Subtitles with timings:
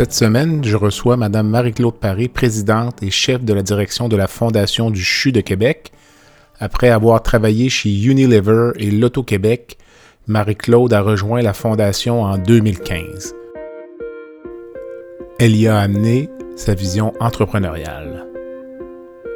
[0.00, 4.28] Cette semaine, je reçois Mme Marie-Claude Paré, présidente et chef de la direction de la
[4.28, 5.92] Fondation du CHU de Québec.
[6.58, 9.76] Après avoir travaillé chez Unilever et Loto-Québec,
[10.26, 13.34] Marie-Claude a rejoint la Fondation en 2015.
[15.38, 18.24] Elle y a amené sa vision entrepreneuriale.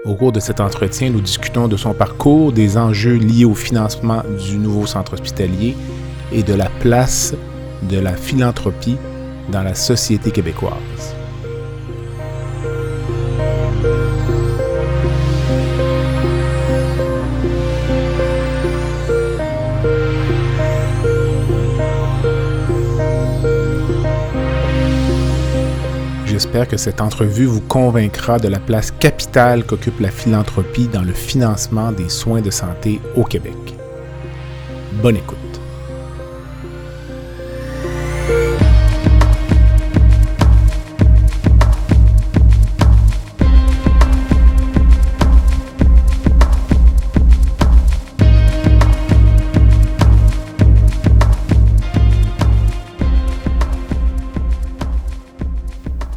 [0.06, 4.22] Au cours de cet entretien, nous discutons de son parcours, des enjeux liés au financement
[4.48, 5.76] du nouveau centre hospitalier
[6.32, 7.34] et de la place
[7.82, 8.96] de la philanthropie
[9.50, 11.14] dans la société québécoise.
[26.26, 31.12] J'espère que cette entrevue vous convaincra de la place capitale qu'occupe la philanthropie dans le
[31.12, 33.54] financement des soins de santé au Québec.
[35.00, 35.43] Bonne écoute.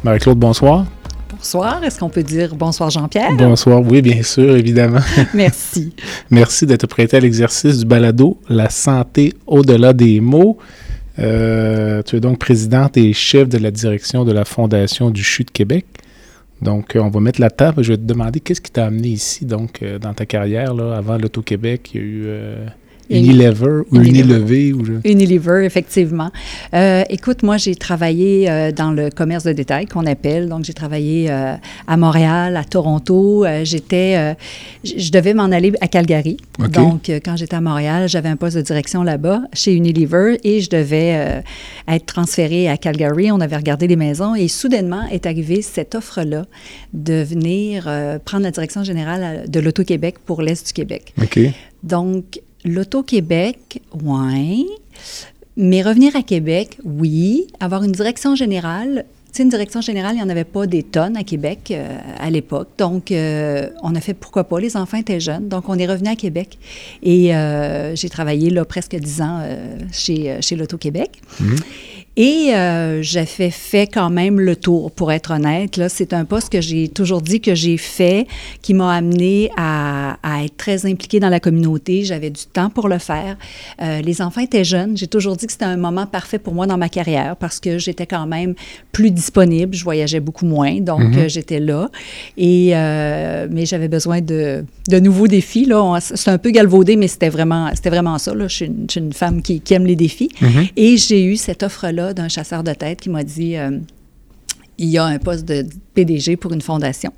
[0.08, 0.86] Marie-Claude, bonsoir.
[1.30, 1.84] Bonsoir.
[1.84, 3.30] Est-ce qu'on peut dire bonsoir Jean-Pierre?
[3.36, 5.02] Bonsoir, oui, bien sûr, évidemment.
[5.34, 5.92] Merci.
[6.30, 10.56] Merci d'être prêté à l'exercice du balado La santé au-delà des mots.
[11.18, 15.44] Euh, tu es donc présidente et chef de la direction de la Fondation du CHU
[15.44, 15.84] de Québec.
[16.62, 17.84] Donc, euh, on va mettre la table.
[17.84, 20.96] Je vais te demander qu'est-ce qui t'a amené ici, donc, euh, dans ta carrière, là,
[20.96, 21.90] avant l'Auto-Québec.
[21.92, 22.28] Il y a eu
[23.10, 24.72] Unilever ou Unilever?
[24.72, 26.30] Ou Unilever, effectivement.
[26.74, 30.48] Euh, écoute, moi, j'ai travaillé euh, dans le commerce de détail qu'on appelle.
[30.48, 31.54] Donc, j'ai travaillé euh,
[31.86, 33.46] à Montréal, à Toronto.
[33.62, 34.36] j'étais,
[34.84, 36.36] je devais m'en aller à Calgary.
[36.58, 40.70] Donc, quand j'étais à Montréal, j'avais un poste de direction là-bas chez Unilever et je
[40.70, 41.42] devais
[41.86, 43.32] être transférée à Calgary.
[43.32, 46.46] On avait regardé les maisons et soudainement est arrivée cette offre-là
[46.92, 47.88] de venir
[48.24, 51.14] prendre la direction générale de l'Auto-Québec pour l'Est du Québec.
[51.22, 51.38] OK.
[51.82, 54.66] Donc, L'Auto-Québec, oui.
[55.56, 57.48] Mais revenir à Québec, oui.
[57.60, 61.16] Avoir une direction générale, tu une direction générale, il n'y en avait pas des tonnes
[61.16, 62.68] à Québec euh, à l'époque.
[62.78, 64.58] Donc, euh, on a fait pourquoi pas.
[64.58, 65.48] Les enfants étaient jeunes.
[65.48, 66.58] Donc, on est revenu à Québec.
[67.02, 69.42] Et euh, j'ai travaillé là presque dix ans
[69.92, 71.20] chez, l'Auto-Québec.
[71.40, 71.56] Mhm.
[72.20, 75.80] Et euh, j'avais fait quand même le tour, pour être honnête.
[75.86, 78.26] C'est un poste que j'ai toujours dit que j'ai fait,
[78.60, 82.02] qui m'a amené à, être très impliquée dans la communauté.
[82.02, 83.36] J'avais du temps pour le faire.
[83.80, 84.96] Euh, les enfants étaient jeunes.
[84.96, 87.78] J'ai toujours dit que c'était un moment parfait pour moi dans ma carrière parce que
[87.78, 88.54] j'étais quand même
[88.90, 89.76] plus disponible.
[89.76, 91.18] Je voyageais beaucoup moins, donc mm-hmm.
[91.18, 91.88] euh, j'étais là.
[92.36, 92.70] Et
[93.50, 95.68] mais j'avais besoin de, de, nouveaux défis.
[96.00, 98.34] C'est un peu galvaudé, mais c'était vraiment, vraiment ça.
[98.34, 98.48] Là.
[98.48, 100.30] Je, suis une, femme qui, qui, aime les défis.
[100.42, 100.72] Mm-hmm.
[100.76, 103.78] Et j'ai eu cette offre-là d'un chasseur de tête qui m'a dit euh,
[104.78, 107.12] il y a un poste de PDG pour une fondation.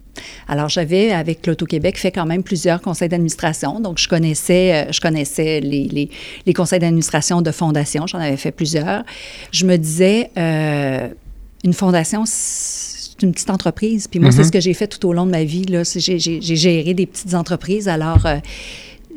[0.49, 3.81] Alors, j'avais, avec l'Auto-Québec, fait quand même plusieurs conseils d'administration.
[3.81, 6.11] Donc, je connaissais, euh, je connaissais les,
[6.47, 8.06] les, conseils d'administration de fondation.
[8.06, 9.05] J'en avais fait plusieurs.
[9.53, 11.09] Je me disais, euh,
[11.62, 14.09] une fondation, c'est une petite entreprise.
[14.09, 14.47] Puis moi, c'est mm-hmm.
[14.47, 15.65] ce que j'ai fait tout au long de ma vie.
[15.69, 17.89] J'ai géré des petites entreprises.
[17.89, 18.27] Alors,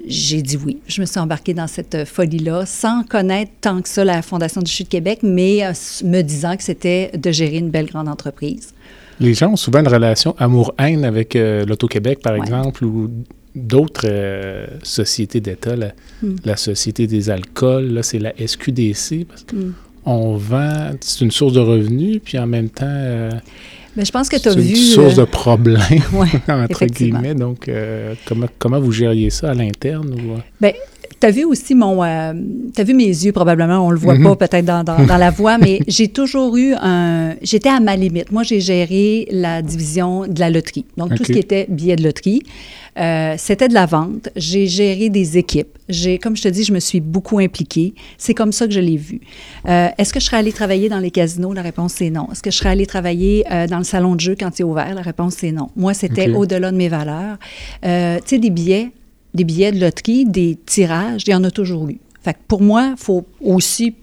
[0.06, 0.80] j'ai dit oui.
[0.88, 4.72] Je me suis embarquée dans cette folie-là sans connaître tant que ça la Fondation du
[4.72, 5.72] CHU de Québec, mais euh,
[6.04, 8.74] me disant que c'était de gérer une belle grande entreprise.
[9.20, 13.10] Les gens ont souvent une relation amour-haine avec euh, l'Auto-Québec, par exemple, ou
[13.56, 16.36] d'autres euh, sociétés d'État, hmm.
[16.44, 20.38] la, Société des alcools, là, c'est la SQDC, parce qu'on hmm.
[20.38, 23.30] vend, c'est une source de revenus, puis en même temps...
[23.96, 24.70] Mais je pense que tu as vu.
[24.70, 25.80] Une source de problème,
[26.48, 27.36] entre guillemets.
[27.36, 30.14] Donc, euh, comment, comment vous gériez ça à l'interne?
[30.14, 30.34] Ou...
[30.34, 30.38] Euh?
[30.60, 30.72] Bien,
[31.20, 32.04] tu as vu aussi mon.
[32.04, 32.34] Euh,
[32.76, 33.86] tu as vu mes yeux, probablement.
[33.86, 34.36] On le voit mm-hmm.
[34.36, 37.36] pas peut-être dans, dans, dans, la voix, mais j'ai toujours eu un.
[37.42, 38.32] J'étais à ma limite.
[38.32, 40.86] Moi, j'ai géré la division de la loterie.
[40.98, 42.44] Donc, tout ce qui était billets de loterie.
[42.98, 44.30] Euh, c'était de la vente.
[44.36, 45.78] J'ai géré des équipes.
[45.90, 47.94] J'ai, comme je te dis, je me suis beaucoup impliquée.
[48.18, 49.22] C'est comme ça que je l'ai vu.
[49.68, 51.54] Euh, est-ce que je serais allée travailler dans les casinos?
[51.54, 52.30] La réponse, c'est non.
[52.32, 54.66] Est-ce que je serais allée travailler euh, dans le salon de jeu quand il est
[54.66, 54.94] ouvert?
[54.94, 55.70] La réponse, c'est non.
[55.76, 57.38] Moi, c'était au-delà de mes valeurs.
[57.82, 57.90] tu
[58.26, 58.92] sais, des billets,
[59.34, 62.00] des billets de loterie, des tirages, il y en a toujours eu.
[62.24, 63.96] Fait que pour moi, il faut aussi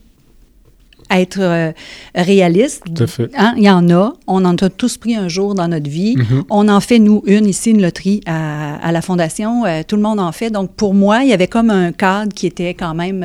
[1.10, 1.72] être euh,
[2.14, 2.82] réaliste.
[2.94, 3.30] Tout à fait.
[3.36, 4.12] Hein, Il y en a.
[4.26, 6.16] On en a tous pris un jour dans notre vie.
[6.16, 6.44] Mhm.
[6.50, 9.64] On en fait, nous, une ici, une loterie à, à la Fondation.
[9.64, 10.50] Euh, tout le monde en fait.
[10.50, 13.22] Donc, pour moi, il y avait comme un cadre qui était quand même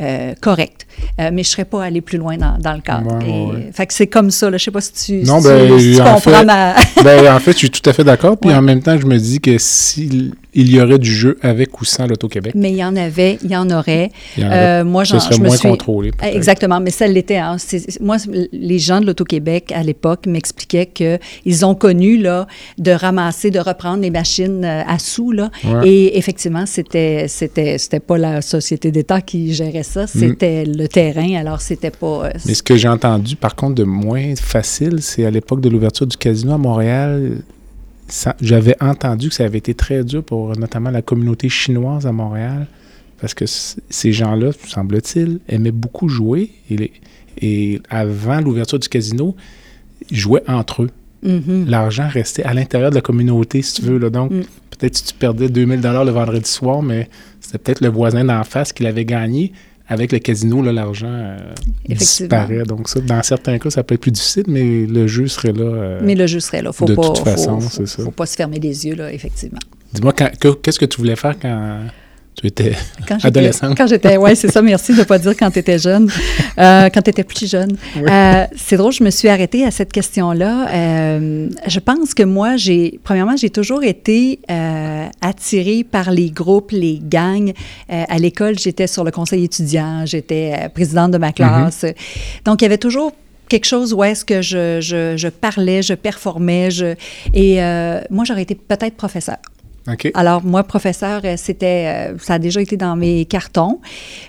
[0.00, 0.86] euh, correct.
[1.18, 3.18] Mais je ne serais pas allée plus loin dans, dans le cadre.
[3.18, 3.70] Ouais, Et, ouais, ouais.
[3.72, 4.46] Fait que c'est comme ça.
[4.50, 4.56] là.
[4.56, 6.74] Je ne sais pas si tu, Non, si ben, si tu comprends fait- ma...
[7.04, 8.36] ben, en fait, je suis tout à fait d'accord.
[8.38, 8.56] Puis Ouais.
[8.56, 11.84] en même temps, je me dis que s'il il y aurait du jeu avec ou
[11.84, 14.10] sans l'Auto-Québec, Mais il y en avait, il y en aurait.
[14.36, 16.10] il y en Euh, moi, j'en- serait je me moins suis- contrôlé.
[16.22, 17.36] Exactement, mais ça l'était.
[17.38, 17.56] hein.
[18.00, 18.16] Moi,
[18.52, 22.46] les gens de l'Auto-Québec, à l'époque, m'expliquaient qu'ils ont connu là,
[22.78, 25.30] de ramasser, de reprendre les machines euh, à sous.
[25.32, 25.50] Là.
[25.64, 25.88] Ouais.
[25.88, 31.34] Et effectivement, c'était c'était c'était pas la société d'État qui gérait ça, c'était le terrain.
[31.36, 32.24] Alors, c'était pas...
[32.26, 32.40] euh, Mm.
[32.46, 36.06] Mais ce que j'ai entendu, par contre, de moins facile, c'est à l'époque de l'ouverture
[36.06, 37.32] du casino à Montréal,
[38.40, 42.66] j'avais entendu que ça avait été très dur pour notamment la communauté chinoise à Montréal,
[43.20, 46.50] parce que ces gens-là, semble-t-il, aimaient beaucoup jouer.
[46.70, 46.92] Et, les-
[47.40, 49.36] et avant l'ouverture du casino,
[50.10, 50.90] ils jouaient entre eux.
[51.22, 51.66] mhm.
[51.68, 53.98] L'argent restait à l'intérieur de la communauté, si tu veux.
[53.98, 54.08] Là.
[54.10, 54.40] Donc, Mm.
[54.70, 57.08] peut-être si tu perdais 2000 dollars le vendredi soir, mais
[57.40, 59.52] c'était peut-être le voisin d'en face qui l'avait gagné.
[59.90, 61.36] Avec le casino, l'argent euh,
[61.88, 62.62] disparaît.
[62.62, 65.62] Donc, ça, dans certains cas, ça peut être plus difficile, mais le jeu serait là.
[65.64, 66.72] euh, Mais le jeu serait là.
[66.72, 68.02] Faut de pas, toute faut- façon, faut, c'est ça.
[68.04, 69.58] faut pas se fermer les yeux, là, effectivement.
[69.92, 71.80] Dis-moi, qu'est-ce que tu voulais faire quand
[72.40, 72.72] tu étais.
[73.06, 73.76] Quand Adolescente.
[73.76, 76.08] Quand j'étais, ouais, c'est ça, merci de ne pas dire quand tu étais jeune,
[76.58, 77.76] Euh, quand tu étais plus jeune.
[77.96, 80.68] Euh, c'est drôle, je me suis arrêtée à cette question-là.
[80.72, 84.40] Euh, je pense que moi, j'ai, premièrement, j'ai toujours été
[85.20, 87.52] attirée par les groupes, les gangs.
[87.88, 91.84] À l'école, j'étais sur le conseil étudiant, j'étais présidente de ma classe.
[92.44, 93.12] Donc, il y avait toujours
[93.48, 96.70] quelque chose où est-ce que je, je, je parlais, je performais.
[96.70, 96.94] Je,
[97.34, 99.36] et euh, moi, j'aurais été peut-être professeur.
[100.14, 103.80] Alors, moi, professeur, euh, c'était, euh, ça a déjà été dans mes cartons.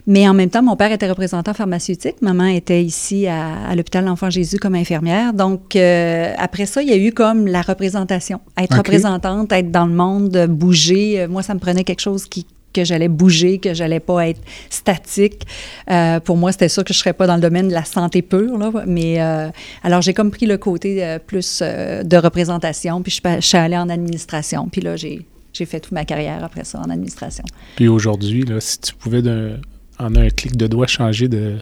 [0.08, 2.22] Mais en même temps, mon père était représentant pharmaceutique.
[2.22, 5.34] Maman était ici à, à l'hôpital L'Enfant Jésus comme infirmière.
[5.34, 8.40] Donc, euh, après ça, il y a eu comme la représentation.
[8.58, 11.28] Être représentante, être dans le monde, bouger.
[11.28, 15.46] Moi, ça me prenait quelque chose qui que j'allais bouger, que j'allais pas être statique.
[15.90, 18.22] Euh, pour moi, c'était sûr que je serais pas dans le domaine de la santé
[18.22, 18.58] pure.
[18.58, 19.50] Là, mais euh,
[19.84, 23.78] alors, j'ai comme pris le côté euh, plus de représentation, puis je je suis allée
[23.78, 24.68] en administration.
[24.72, 27.44] Puis là, j'ai j'ai fait toute ma carrière après ça en administration.
[27.76, 29.58] Puis aujourd'hui, là, si tu pouvais d'un-
[30.00, 31.58] en un clic de doigt changer de,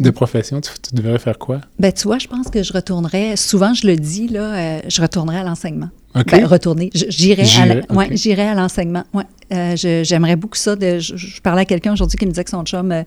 [0.00, 1.60] de profession, tu, tu devrais faire quoi?
[1.78, 5.00] Ben, tu vois, je pense que je retournerais, souvent je le dis, là, euh, je
[5.00, 5.90] retournerais à l'enseignement.
[6.14, 6.30] OK.
[6.30, 6.90] Ben, retourner.
[6.92, 7.42] J'irais
[7.88, 9.04] à, ouais, l'enseignement.
[9.14, 9.24] Ouais.
[9.54, 10.76] Euh, J'aimerais beaucoup ça.
[10.76, 13.02] De, je, je parlais à quelqu'un aujourd'hui qui me disait que son chum euh,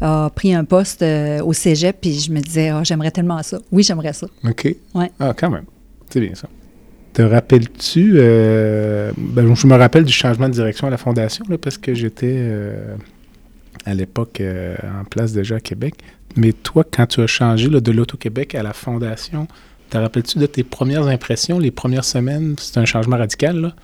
[0.00, 1.04] a pris un poste
[1.44, 3.58] au cégep, puis je me disais, Ah, j'aimerais tellement ça.
[3.70, 4.26] Oui, j'aimerais ça.
[4.44, 4.74] OK.
[4.94, 5.12] Ouais.
[5.20, 5.64] Ah, quand même.
[6.08, 6.48] C'est bien ça.
[7.12, 11.76] Te rappelles-tu, euh, ben, je me rappelle du changement de direction à la Fondation, parce
[11.76, 12.94] que j'étais euh,
[13.84, 15.94] à l'époque euh, en place déjà à Québec.
[16.36, 19.48] Mais toi, quand tu as changé de l'Auto-Québec à la Fondation,
[19.90, 22.54] te rappelles-tu de tes premières impressions, les premières semaines?
[22.58, 23.74] C'est un changement radical, là?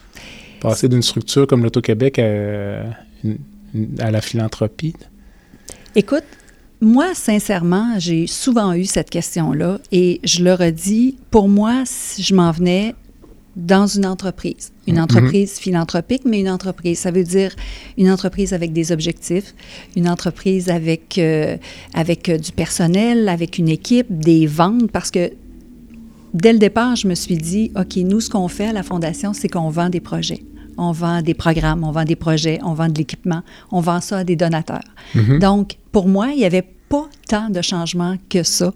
[0.61, 2.85] Passer d'une structure comme l'Auto-Québec à,
[3.99, 4.95] à la philanthropie.
[5.97, 6.25] Écoute,
[6.81, 12.35] moi, sincèrement, j'ai souvent eu cette question-là et je le redis, pour moi, si je
[12.35, 12.95] m'en venais
[13.57, 15.03] dans une entreprise, une Mhm.
[15.03, 17.55] entreprise philanthropique, mais une entreprise, ça veut dire
[17.97, 19.55] une entreprise avec des objectifs,
[19.97, 21.57] une entreprise avec, euh,
[21.95, 25.33] avec euh, du personnel, avec une équipe, des ventes, parce que
[26.35, 29.33] dès le départ, je me suis dit, OK, nous, ce qu'on fait à la Fondation,
[29.33, 30.43] c'est qu'on vend des projets.
[30.77, 33.41] On vend des programmes, on vend des projets, on vend de l'équipement,
[33.73, 34.85] on vend ça à des donateurs.
[35.15, 35.39] Mhm.
[35.39, 38.75] Donc, pour moi, il n'y avait pas tant de changements que ça.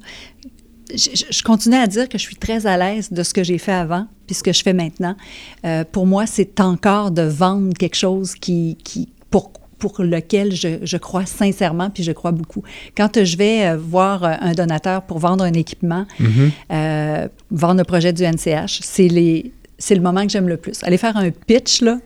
[0.92, 3.44] Je, je- je continue à dire que je suis très à l'aise de ce que
[3.44, 5.16] j'ai fait avant puis ce que je fais maintenant.
[5.64, 10.68] Euh, pour moi, c'est encore de vendre quelque chose qui, qui pour, pour lequel je,
[10.82, 12.62] je crois sincèrement puis je crois beaucoup.
[12.96, 16.50] Quand je vais euh, voir euh, un donateur pour vendre un équipement, Mhm.
[16.70, 20.78] euh, vendre un projet du NCH, c'est les c'est le moment que j'aime le plus.
[20.84, 21.98] Aller faire un pitch, là,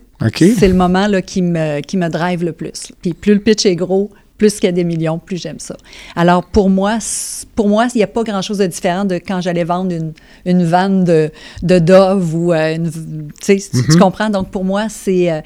[0.57, 2.91] c'est le moment là, qui, me, qui me drive le plus.
[3.03, 5.77] Puis plus le pitch est gros, plus qu'il y a des millions, plus j'aime ça.
[6.15, 9.39] Alors pour moi, c- pour moi, il n'y a pas grand-chose de différent de quand
[9.39, 10.11] j'allais vendre une,
[10.45, 11.31] une vanne de,
[11.63, 14.29] de Dove ou euh, une, tu sais, tu comprends?
[14.29, 15.39] Donc pour moi, c'est euh,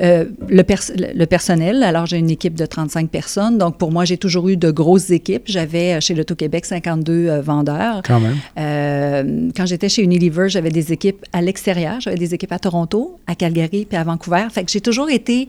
[0.00, 1.82] euh, le, pers- le personnel.
[1.82, 3.56] Alors j'ai une équipe de 35 personnes.
[3.56, 5.44] Donc pour moi, j'ai toujours eu de grosses équipes.
[5.46, 8.02] J'avais chez l'Auto-Québec 52 euh, vendeurs.
[8.06, 9.52] Quand même.
[9.56, 12.00] Quand j'étais chez Unilever, j'avais des équipes à l'extérieur.
[12.00, 14.46] J'avais des équipes à Toronto, à Calgary puis à Vancouver.
[14.50, 15.48] Fait que j'ai toujours été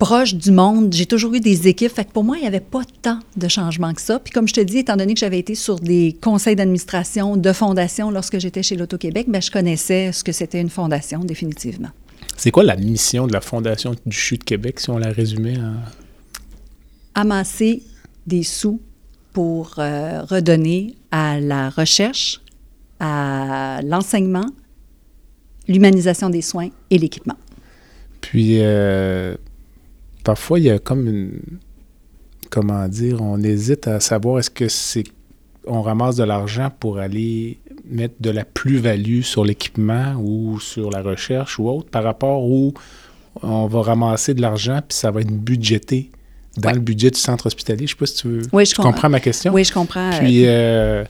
[0.00, 0.92] proche du monde.
[0.92, 1.92] J'ai toujours eu des équipes.
[1.92, 4.18] Fait que pour moi, il n'y avait pas tant de changements que ça.
[4.18, 7.52] Puis comme je te dis, étant donné que j'avais été sur des conseils d'administration de
[7.52, 11.90] fondation lorsque j'étais chez l'Auto-Québec, ben, je connaissais ce que c'était une fondation, définitivement.
[12.36, 15.58] C'est quoi la mission de la Fondation du CHU de Québec, si on la résumait
[15.58, 15.74] en...
[17.14, 17.82] Amasser
[18.26, 18.80] des sous
[19.34, 22.40] pour euh, redonner à la recherche,
[23.00, 24.46] à l'enseignement,
[25.68, 27.36] l'humanisation des soins et l'équipement.
[28.22, 29.36] Puis, euh,
[30.24, 31.40] parfois, il y a comme une.
[32.50, 35.04] Comment dire On hésite à savoir est-ce que c'est.
[35.66, 41.02] On ramasse de l'argent pour aller mettre de la plus-value sur l'équipement ou sur la
[41.02, 42.72] recherche ou autre par rapport où
[43.42, 46.10] on va ramasser de l'argent puis ça va être budgété
[46.56, 47.86] dans le budget du centre hospitalier.
[47.86, 49.08] Je ne sais pas si tu, veux, oui, je comprends.
[49.08, 49.52] ma question?
[49.52, 50.10] Oui, je comprends.
[50.18, 51.04] Puis, euh,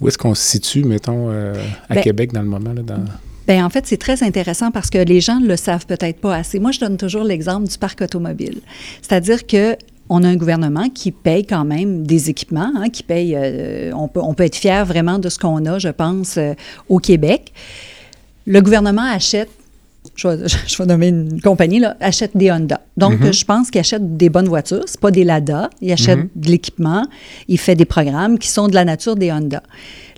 [0.00, 1.54] où est-ce qu'on se situe, mettons, euh,
[1.88, 2.72] à ben, Québec dans le moment?
[2.72, 3.04] Là, dans...
[3.50, 6.36] Bien, en fait, c'est très intéressant parce que les gens ne le savent peut-être pas
[6.36, 6.60] assez.
[6.60, 8.60] Moi, je donne toujours l'exemple du parc automobile.
[9.02, 9.76] C'est-à-dire que
[10.08, 13.34] on a un gouvernement qui paye quand même des équipements, hein, qui paye.
[13.36, 16.38] Euh, on, peut, on peut être fier vraiment de ce qu'on a, je pense,
[16.88, 17.52] au Québec.
[18.46, 19.50] Le gouvernement achète
[20.14, 22.80] je vais, nommer une compagnie, là, achète des Honda.
[22.96, 23.32] Donc, mhm.
[23.32, 24.88] je pense qu'il achète des bonnes voitures.
[24.88, 25.70] Ce pas des Lada.
[25.80, 26.28] Il achète mhm.
[26.36, 27.04] de l'équipement.
[27.48, 29.64] Il fait des programmes qui sont de la nature des Honda.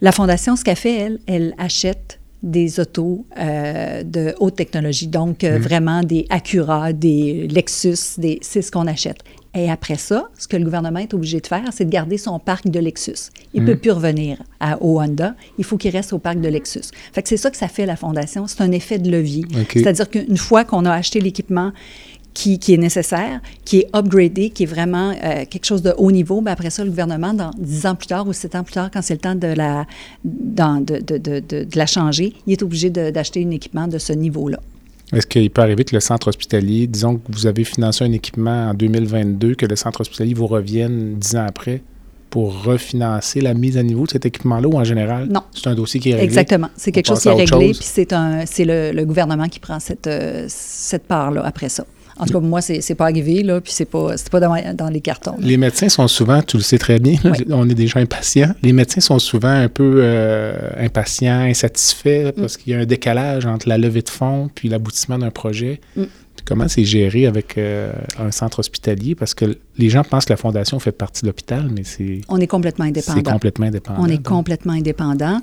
[0.02, 5.06] La Fondation, ce qu'elle fait, elle, elle achète des autos euh, de haute technologie.
[5.06, 5.62] Donc, euh, mhm.
[5.62, 9.18] vraiment des Acura, des Lexus, des, c'est ce qu'on achète.
[9.54, 12.38] Et après ça, ce que le gouvernement est obligé de faire, c'est de garder son
[12.38, 13.30] parc de Lexus.
[13.52, 15.34] Il ne peut plus revenir à, au Honda.
[15.58, 16.90] Il faut qu'il reste au parc de Lexus.
[17.12, 18.46] Fait que c'est ça que ça fait la Fondation.
[18.46, 19.44] C'est un effet de levier.
[19.70, 21.72] C'est-à-dire qu'une fois qu'on a acheté l'équipement
[22.34, 26.10] qui, qui, est nécessaire, qui est upgradé, qui est vraiment euh, quelque chose de haut
[26.10, 28.72] niveau, bien après ça, le gouvernement, dans dix ans plus tard ou sept ans plus
[28.72, 29.86] tard, quand c'est le temps de la,
[30.24, 34.12] dans, de, de, de, de, la changer, il est obligé d'acheter un équipement de ce
[34.12, 34.58] niveau-là.
[35.12, 38.70] Est-ce qu'il peut arriver que le centre hospitalier, disons que vous avez financé un équipement
[38.70, 41.82] en 2022, que le centre hospitalier vous revienne dix ans après
[42.30, 45.28] pour refinancer la mise à niveau de cet équipement-là ou en général?
[45.28, 45.42] Non.
[45.52, 46.24] C'est un dossier qui est réglé?
[46.24, 46.68] Exactement.
[46.76, 50.46] C'est quelque chose qui est réglé, puis c'est, le, le, gouvernement qui prend cette, euh,
[50.48, 51.84] cette part-là après ça.
[52.22, 55.00] En tout cas, moi, c'est pas arrivé, là, puis c'est pas, pas dans, dans, les
[55.00, 55.34] cartons.
[55.40, 57.16] Les médecins sont souvent, tu le sais très bien,
[57.50, 58.54] on est des gens impatients.
[58.62, 62.40] Les médecins sont souvent un peu euh, impatients, insatisfaits, mm.
[62.40, 65.80] parce qu'il y a un décalage entre la levée de fonds puis l'aboutissement d'un projet.
[65.96, 66.04] Mm.
[66.44, 69.14] Comment c'est géré avec euh, un centre hospitalier?
[69.14, 72.20] Parce que les gens pensent que la fondation fait partie de l'hôpital, mais c'est...
[72.28, 73.18] On est complètement indépendant.
[73.18, 74.00] C'est complètement indépendant.
[74.02, 75.40] On est complètement indépendant.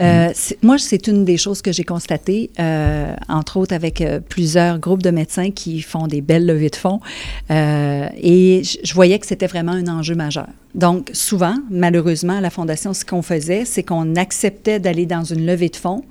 [0.00, 0.32] Euh, mm.
[0.62, 5.10] Moi, c'est une des choses que j'ai constatées, euh, entre autres avec plusieurs groupes de
[5.10, 7.00] médecins qui font des belles levées de fonds.
[7.50, 10.46] et je voyais que c'était vraiment un enjeu majeur.
[10.74, 15.46] Donc, souvent, malheureusement, à la fondation, ce qu'on faisait, c'est qu'on acceptait d'aller dans une
[15.46, 16.04] levée de fonds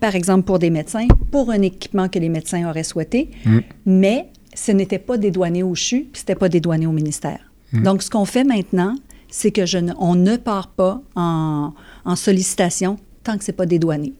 [0.00, 3.58] par exemple pour des médecins, pour un équipement que les médecins auraient souhaité, mm.
[3.86, 7.40] mais ce n'était pas dédouané au CHU, puis ce n'était pas dédouané au ministère.
[7.72, 7.82] Mm.
[7.82, 8.96] Donc, ce qu'on fait maintenant,
[9.30, 11.72] c'est que je ne, on ne part pas en,
[12.16, 14.14] sollicitation tant que ce n'est pas dédouané.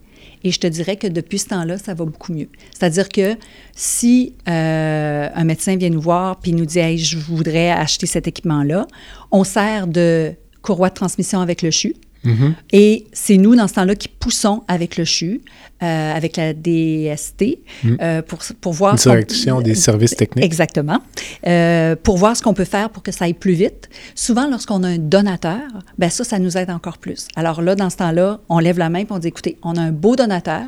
[0.45, 2.49] Et je te dirais que depuis ce temps-là, ça va beaucoup mieux.
[2.73, 3.37] C'est-à-dire que
[3.75, 8.29] si euh, un médecin vient nous voir puis nous dit hey, je voudrais acheter cet
[8.29, 8.87] équipement-là,
[9.33, 10.33] on sert de
[10.63, 11.95] courroie de transmission avec le CHU.
[12.25, 12.53] Mm-hmm.
[12.73, 15.41] Et c'est nous, dans ce temps-là, qui poussons avec le CHU,
[15.83, 17.97] euh, avec la DST, mm.
[18.01, 18.97] euh, pour, pour voir...
[18.97, 20.45] Direction des services techniques.
[20.45, 20.99] Exactement.
[21.47, 23.89] Euh, pour voir ce qu'on peut faire pour que ça aille plus vite.
[24.15, 25.61] Souvent, lorsqu'on a un donateur,
[25.97, 27.29] ben ça, ça nous aide encore plus.
[27.37, 29.81] Alors là, dans ce temps-là, on lève la main et on dit, écoutez, on a
[29.81, 30.67] un beau donateur.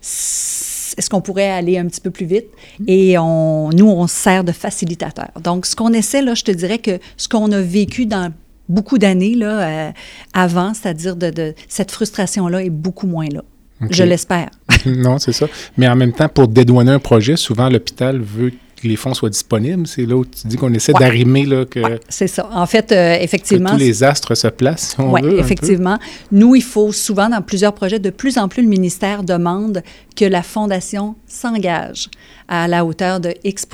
[0.00, 2.46] Est-ce qu'on pourrait aller un petit peu plus vite?
[2.86, 5.30] Et on, nous, on sert de facilitateur.
[5.42, 8.32] Donc, ce qu'on essaie, là, je te dirais que ce qu'on a vécu dans
[8.68, 9.90] beaucoup d'années là, euh,
[10.32, 13.42] avant, c'est-à-dire de, cette frustration-là est beaucoup moins là.
[13.90, 14.48] Je l'espère.
[14.86, 15.46] non, c'est ça.
[15.76, 18.52] Mais en même temps, pour dédouaner un projet, souvent l'hôpital veut
[18.82, 19.86] que les fonds soient disponibles.
[19.86, 21.80] C'est là où tu dis qu'on essaie d'arrimer là, que.
[22.08, 22.48] c'est ça.
[22.52, 23.70] En fait, euh, effectivement.
[23.70, 25.98] Que tous les astres se placent, si Oui, effectivement.
[26.30, 29.82] Nous, il faut souvent, dans plusieurs projets, de plus en plus, le ministère demande
[30.16, 32.08] que la fondation s'engage
[32.48, 33.66] à la hauteur de X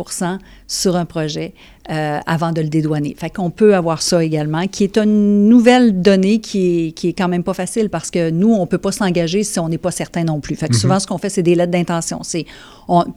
[0.67, 1.55] sur un projet
[1.91, 3.17] euh, avant de le dédouaner.
[3.19, 7.13] Fait qu'on peut avoir ça également, qui est une nouvelle donnée qui est, qui est
[7.15, 9.91] quand même pas facile parce que nous, on peut pas s'engager si on n'est pas
[9.91, 10.55] certain non plus.
[10.55, 11.01] Fait que souvent, mhm.
[11.01, 12.21] ce qu'on fait, c'est des lettres d'intention.
[12.25, 12.45] C'est,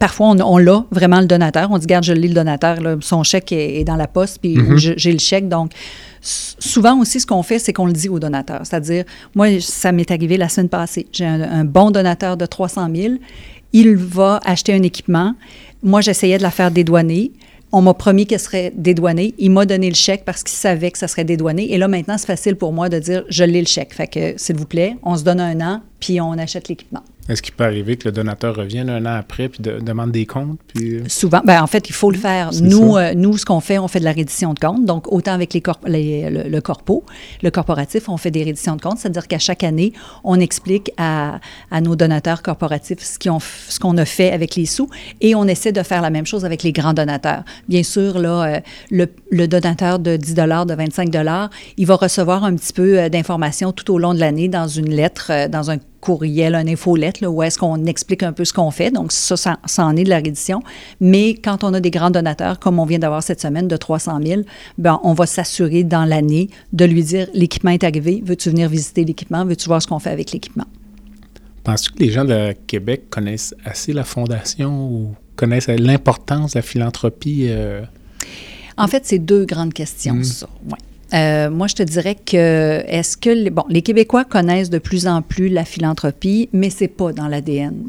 [0.00, 1.70] parfois, on, on l'a vraiment le donateur.
[1.70, 4.78] On dit, garde, je lis le donateur, son chèque est, dans la poste, puis mhm.
[4.78, 5.50] j'ai le chèque.
[5.50, 5.72] Donc,
[6.22, 8.60] souvent aussi, ce qu'on fait, c'est qu'on le dit au donateur.
[8.64, 11.06] C'est-à-dire, moi, ça m'est arrivé la semaine passée.
[11.12, 13.14] J'ai un, un bon donateur de 300 000.
[13.74, 15.34] Il va acheter un équipement.
[15.82, 17.32] Moi, j'essayais de la faire dédouaner.
[17.74, 19.34] On m'a promis qu'elle serait dédouanée.
[19.38, 21.72] Il m'a donné le chèque parce qu'il savait que ça serait dédouané.
[21.72, 23.94] Et là, maintenant, c'est facile pour moi de dire je l'ai le chèque.
[23.94, 27.02] Fait que, s'il vous plaît, on se donne un an, puis on achète l'équipement.
[27.32, 30.58] Est-ce qu'il peut arriver que le donateur revienne un an après puis demande des comptes?
[30.66, 30.96] Puis...
[30.96, 31.04] Euh?
[31.08, 32.50] Souvent, ben, en fait, il faut le faire.
[32.60, 34.84] Nous, euh, nous, ce qu'on fait, on fait de la reddition de comptes.
[34.84, 37.04] Donc, autant avec les, les le, corpo,
[37.42, 41.40] le corporatif, on fait des redditions de comptes, c'est-à-dire qu'à chaque année, on explique à,
[41.70, 43.38] à nos donateurs corporatifs ce qu'on
[43.80, 44.88] qu'on a fait avec les sous
[45.20, 47.42] et on essaie de faire la même chose avec les grands donateurs.
[47.68, 48.60] Bien sûr, là, euh,
[48.90, 51.10] le, le, donateur de 10 de 25
[51.78, 55.48] il va recevoir un petit peu d'informations tout au long de l'année dans une lettre,
[55.48, 58.90] dans un courriel, un infolette, là, où est-ce qu'on explique un peu ce qu'on fait.
[58.90, 60.62] Donc, ça, ça, en est de la reddition.
[61.00, 64.18] Mais quand on a des grands donateurs, comme on vient d'avoir cette semaine, de 300
[64.22, 64.42] 000,
[64.76, 69.04] ben, on va s'assurer dans l'année de lui dire l'équipement est arrivé, veux-tu venir visiter
[69.04, 70.66] l'équipement, veux-tu voir ce qu'on fait avec l'équipement?
[71.62, 76.62] Penses-tu que les gens de Québec connaissent assez la Fondation ou connaissent l'importance de la
[76.62, 77.46] philanthropie?
[77.48, 77.82] Euh?
[78.76, 80.24] En fait, c'est deux grandes questions, mmh.
[80.24, 80.48] ça.
[80.68, 80.78] Ouais.
[81.14, 85.22] Euh, moi, je te dirais que est-ce que bon, les Québécois connaissent de plus en
[85.22, 87.88] plus la philanthropie, mais c'est pas dans l'ADN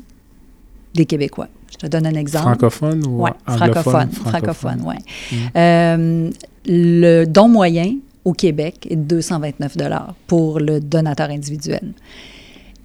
[0.94, 1.48] des Québécois.
[1.72, 2.46] Je te donne un exemple.
[2.46, 4.96] Francophone ou ouais, francophone, francophone, oui.
[5.32, 5.36] Mm.
[5.56, 6.30] Euh,
[6.66, 11.94] le don moyen au Québec est de 229 dollars pour le donateur individuel.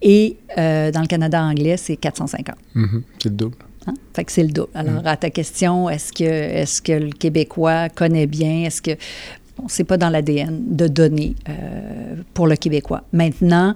[0.00, 2.54] Et euh, dans le Canada anglais, c'est 450.
[2.76, 3.02] Mm-hmm.
[3.18, 3.57] C'est le double.
[3.87, 3.95] Hein?
[4.14, 4.71] Fait que c'est le double.
[4.75, 5.07] Alors, mm.
[5.07, 8.64] à ta question, est-ce que, est que le Québécois connaît bien?
[8.64, 8.92] Est-ce que
[9.67, 13.03] c'est pas dans l'ADN de donner euh, pour le Québécois.
[13.12, 13.75] Maintenant,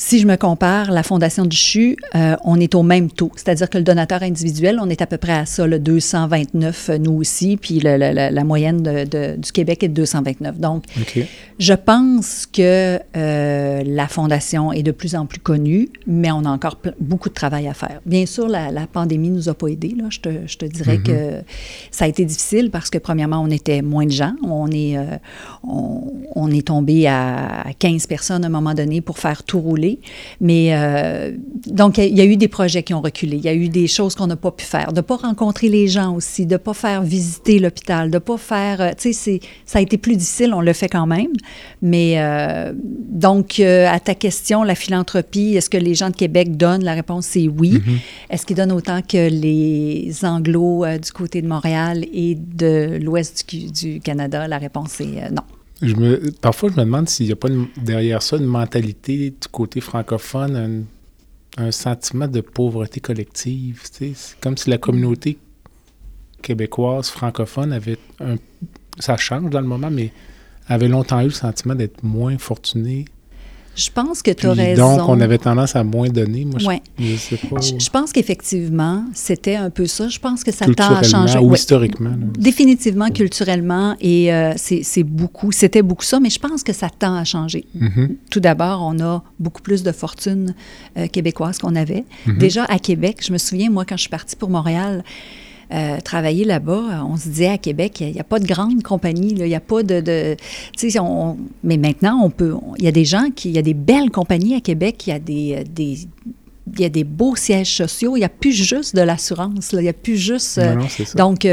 [0.00, 3.32] si je me compare, la Fondation du CHU, euh, on est au même taux.
[3.34, 6.98] C'est-à-dire que le donateur individuel, on est à peu près à ça, le 229, euh,
[6.98, 8.80] nous aussi, puis la moyenne
[9.36, 10.58] du Québec est de 229.
[10.60, 10.84] Donc,
[11.58, 16.50] je pense que euh, la Fondation est de plus en plus connue, mais on a
[16.50, 18.00] encore beaucoup de travail à faire.
[18.06, 19.96] Bien sûr, la, pandémie ne nous a pas aidés.
[19.98, 20.04] Là.
[20.10, 21.02] Je, te, dirais mm-hmm.
[21.02, 21.42] que
[21.90, 24.34] ça a été difficile parce que, premièrement, on était moins de gens.
[24.44, 24.96] On est,
[25.64, 29.87] on, est tombé à 15 personnes à un moment donné pour faire tout rouler.
[30.40, 31.32] Mais euh,
[31.66, 33.36] donc, il y a eu des projets qui ont reculé.
[33.36, 34.92] Il y a eu des choses qu'on n'a pas pu faire.
[34.92, 38.18] De ne pas rencontrer les gens aussi, de ne pas faire visiter l'hôpital, de ne
[38.18, 38.80] pas faire...
[38.80, 41.32] Euh, tu sais, ça a été plus difficile, on le fait quand même.
[41.82, 46.84] Mais euh, donc, à ta question, la philanthropie, est-ce que les gens de Québec donnent?
[46.84, 47.74] La réponse, c'est oui.
[47.74, 48.30] Mm-hmm.
[48.30, 53.70] Est-ce qu'ils donnent autant que les Anglos du côté de Montréal et de l'ouest du,
[53.70, 54.48] du Canada?
[54.48, 55.42] La réponse est non.
[55.80, 59.80] Je parfois, je me demande s'il n'y a pas derrière ça une mentalité du côté
[59.80, 60.86] francophone,
[61.56, 63.82] un, sentiment de pauvreté collective.
[63.90, 65.38] C'est comme si la communauté
[66.42, 68.36] québécoise francophone avait un.
[68.98, 70.12] Ça change dans le moment, mais
[70.66, 73.04] avait longtemps eu le sentiment d'être moins fortuné
[73.78, 74.96] je pense que tu as raison.
[74.96, 76.44] Donc, on avait tendance à moins donner.
[76.44, 76.58] Moi,
[76.98, 77.60] je, sais pas.
[77.60, 80.08] Je, pense qu'effectivement, c'était un peu ça.
[80.08, 81.38] Je pense que ça tend à changer.
[81.38, 82.10] Ou historiquement.
[82.36, 85.52] Définitivement, culturellement, et euh, c'est beaucoup.
[85.52, 87.66] C'était beaucoup ça, mais je pense que ça tend à changer.
[87.76, 88.16] Mm-hmm.
[88.30, 90.54] Tout d'abord, on a beaucoup plus de fortune
[90.96, 92.04] euh, québécoise qu'on avait.
[92.26, 92.38] Mm-hmm.
[92.38, 95.04] Déjà, à Québec, je me souviens, moi, quand je suis partie pour Montréal,
[95.70, 99.34] euh, travailler là-bas, on se disait à Québec, il n'y a, pas de grande compagnie,
[99.36, 100.34] il n'y a pas de...
[100.74, 100.88] sais,
[101.62, 102.54] mais maintenant, on peut...
[102.78, 103.50] Il y a des gens qui...
[103.50, 105.98] Il y a des belles compagnies à Québec, il y a des, euh, des
[106.74, 108.16] il y a des beaux sièges sociaux.
[108.16, 109.70] Il n'y a plus juste de l'assurance.
[109.72, 110.58] Il n'y a plus juste.
[110.58, 110.74] Euh,
[111.16, 111.44] donc,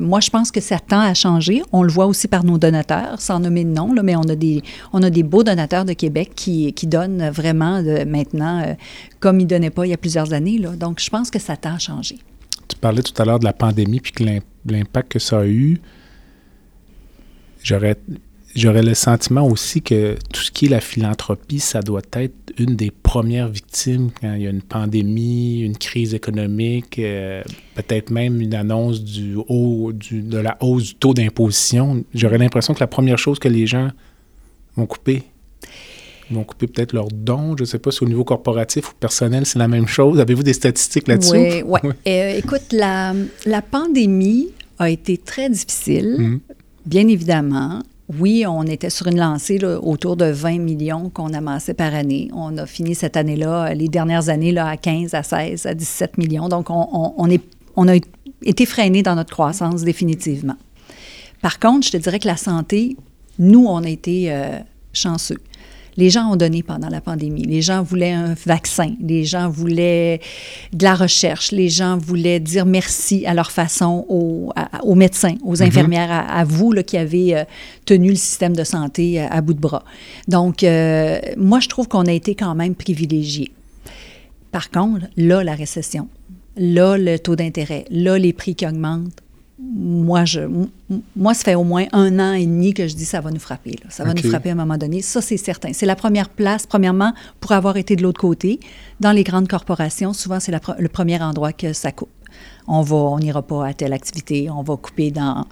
[0.00, 1.62] moi, je pense que ça tend à changer.
[1.72, 4.36] On le voit aussi par nos donateurs, sans nommer de nom, là, mais on a,
[4.36, 8.76] des, on a des beaux donateurs de Québec qui, qui donnent vraiment maintenant
[9.18, 10.58] comme ils ne donnaient pas il y a plusieurs années.
[10.58, 10.70] Là.
[10.76, 12.18] Donc, je pense que ça tend à changer.
[12.76, 14.12] Tu parlais tout à l'heure de la pandémie puis
[14.66, 15.80] l'impact que ça a eu.
[17.62, 17.96] J'aurais,
[18.54, 22.76] j'aurais le sentiment aussi que tout ce qui est la philanthropie, ça doit être une
[22.76, 27.42] des premières victimes quand il y a une pandémie, une crise économique, euh,
[27.76, 32.04] peut-être même une annonce du haut, du, de la hausse du taux d'imposition.
[32.12, 33.88] J'aurais l'impression que la première chose que les gens
[34.76, 35.22] vont couper,
[36.30, 37.56] vont couper peut-être leurs dons.
[37.56, 40.20] Je ne sais pas si au niveau corporatif ou personnel, c'est la même chose.
[40.20, 41.32] Avez-vous des statistiques là-dessus?
[41.32, 41.80] Oui, ouais.
[42.06, 46.40] Euh, écoute, la, la, pandémie a été très difficile, mm.
[46.86, 47.82] bien évidemment.
[48.20, 52.30] Oui, on était sur une lancée autour de 20 millions qu'on amassait par année.
[52.32, 56.16] On a fini cette année-là, les dernières années, là, à 15, à 16, à 17
[56.16, 56.48] millions.
[56.48, 57.42] Donc, on, on, est,
[57.74, 57.96] on a
[58.42, 60.54] été freiné dans notre croissance définitivement.
[61.42, 62.96] Par contre, je te dirais que la santé,
[63.40, 64.58] nous, on a été euh,
[64.92, 65.38] chanceux.
[65.96, 67.42] Les gens ont donné pendant la pandémie.
[67.42, 68.94] Les gens voulaient un vaccin.
[69.00, 70.20] Les gens voulaient
[70.72, 71.52] de la recherche.
[71.52, 75.62] Les gens voulaient dire merci à leur façon aux, aux médecins, aux mhm.
[75.62, 77.44] infirmières, à, vous là, qui avez euh,
[77.84, 79.84] tenu le système de santé à, bout de bras.
[80.28, 83.52] Donc, euh, moi, je trouve qu'on a été quand même privilégiés.
[84.52, 86.08] Par contre, là, la récession,
[86.56, 89.22] là, le taux d'intérêt, là, les prix qui augmentent,
[89.58, 90.40] moi, je,
[91.16, 93.40] moi, ça fait au moins un an et demi que je dis ça va nous
[93.40, 93.76] frapper.
[93.88, 95.00] Ça va nous frapper à un moment donné.
[95.00, 95.72] Ça, c'est certain.
[95.72, 98.60] C'est la première place, premièrement, pour avoir été de l'autre côté.
[99.00, 102.10] Dans les grandes corporations, souvent, c'est le premier endroit que ça coupe
[102.68, 105.46] on va, on n'ira pas à telle activité, on va couper dans,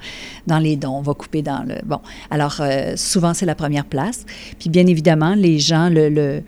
[0.46, 1.76] dans les dons, on va couper dans le...
[1.84, 4.24] Bon, alors euh, souvent c'est la première place.
[4.58, 6.42] Puis bien évidemment, les gens, le,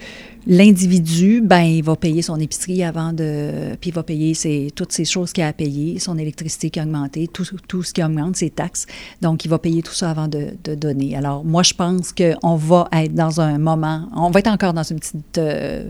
[0.46, 3.76] l'individu, ben, il va payer son épicerie avant de.
[3.80, 6.80] Puis il va payer ses, toutes ces choses qu'il a à payer, son électricité qui
[6.80, 8.86] a augmenté, tout, tout, ce qui augmente, ses taxes.
[9.20, 11.16] Donc, il va payer tout ça avant de, de donner.
[11.16, 14.08] Alors, moi, je pense qu'on va être dans un moment.
[14.14, 15.88] On va être encore dans une petite euh,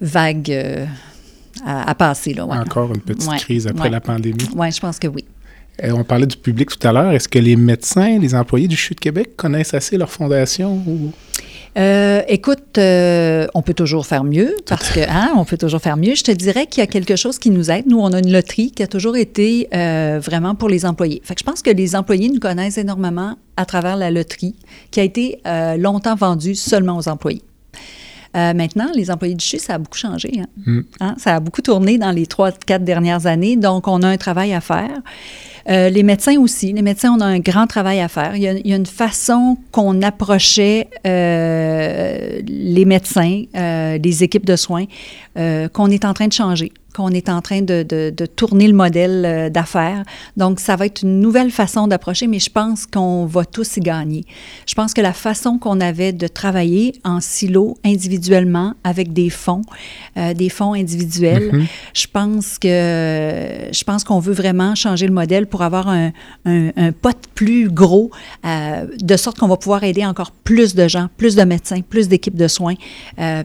[0.00, 0.50] vague.
[0.50, 0.86] Euh,
[1.66, 2.34] à, passer.
[2.34, 4.48] Là, Encore une petite crise après la pandémie.
[4.54, 5.24] Oui, je pense que oui.
[5.82, 7.12] Euh, on parlait du public tout à l'heure.
[7.12, 10.82] Est-ce que les médecins, les employés du CHU de Québec connaissent assez leur fondation?
[11.76, 15.96] Euh, écoute, euh, on peut toujours faire mieux parce que, hein, on peut toujours faire
[15.96, 16.14] mieux.
[16.14, 17.86] Je te dirais qu'il y a quelque chose qui nous aide.
[17.86, 21.20] Nous, on a une loterie qui a toujours été vraiment pour les employés.
[21.24, 24.54] Fait que je pense que les employés nous connaissent énormément à travers la loterie
[24.90, 25.40] qui a été
[25.76, 27.42] longtemps vendue seulement aux employés.
[28.38, 30.30] Euh, maintenant, les employés du CHU, ça a beaucoup changé.
[30.40, 30.46] Hein?
[30.64, 30.80] Mm.
[31.00, 31.14] Hein?
[31.18, 33.56] Ça a beaucoup tourné dans les trois, quatre dernières années.
[33.56, 35.00] Donc, on a un travail à faire.
[35.68, 36.72] Euh, les médecins aussi.
[36.72, 38.36] Les médecins, on a un grand travail à faire.
[38.36, 44.46] Il y a, il y a une façon qu'on approchait euh, les médecins, les équipes
[44.46, 44.84] de soins,
[45.34, 49.24] qu'on est en train de changer qu'on est en train de, de, tourner le modèle
[49.24, 50.04] euh, d'affaires.
[50.36, 53.80] Donc, ça va être une nouvelle façon d'approcher, mais je pense qu'on va tous y
[53.80, 54.24] gagner.
[54.66, 59.62] Je pense que la façon qu'on avait de travailler en silo, individuellement, avec des fonds,
[60.16, 61.66] euh, des fonds individuels, mm-hmm.
[61.94, 66.12] je pense que je pense qu'on veut vraiment changer le modèle pour avoir un,
[66.44, 68.10] un, un pot plus gros,
[68.44, 72.08] euh, de sorte qu'on va pouvoir aider encore plus de gens, plus de médecins, plus
[72.08, 72.74] d'équipes de soins,
[73.18, 73.42] euh,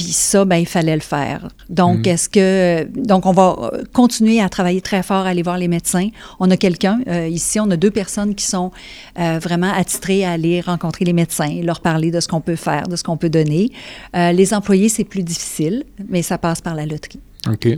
[0.00, 1.48] puis ça, ben, il fallait le faire.
[1.68, 2.08] Donc, mm.
[2.08, 2.88] est-ce que.
[2.94, 6.08] Donc, on va continuer à travailler très fort, à aller voir les médecins.
[6.38, 8.70] On a quelqu'un, euh, ici, on a deux personnes qui sont
[9.18, 12.88] euh, vraiment attitrées à aller rencontrer les médecins, leur parler de ce qu'on peut faire,
[12.88, 13.72] de ce qu'on peut donner.
[14.16, 17.20] Euh, les employés, c'est plus difficile, mais ça passe par la loterie.
[17.46, 17.68] OK.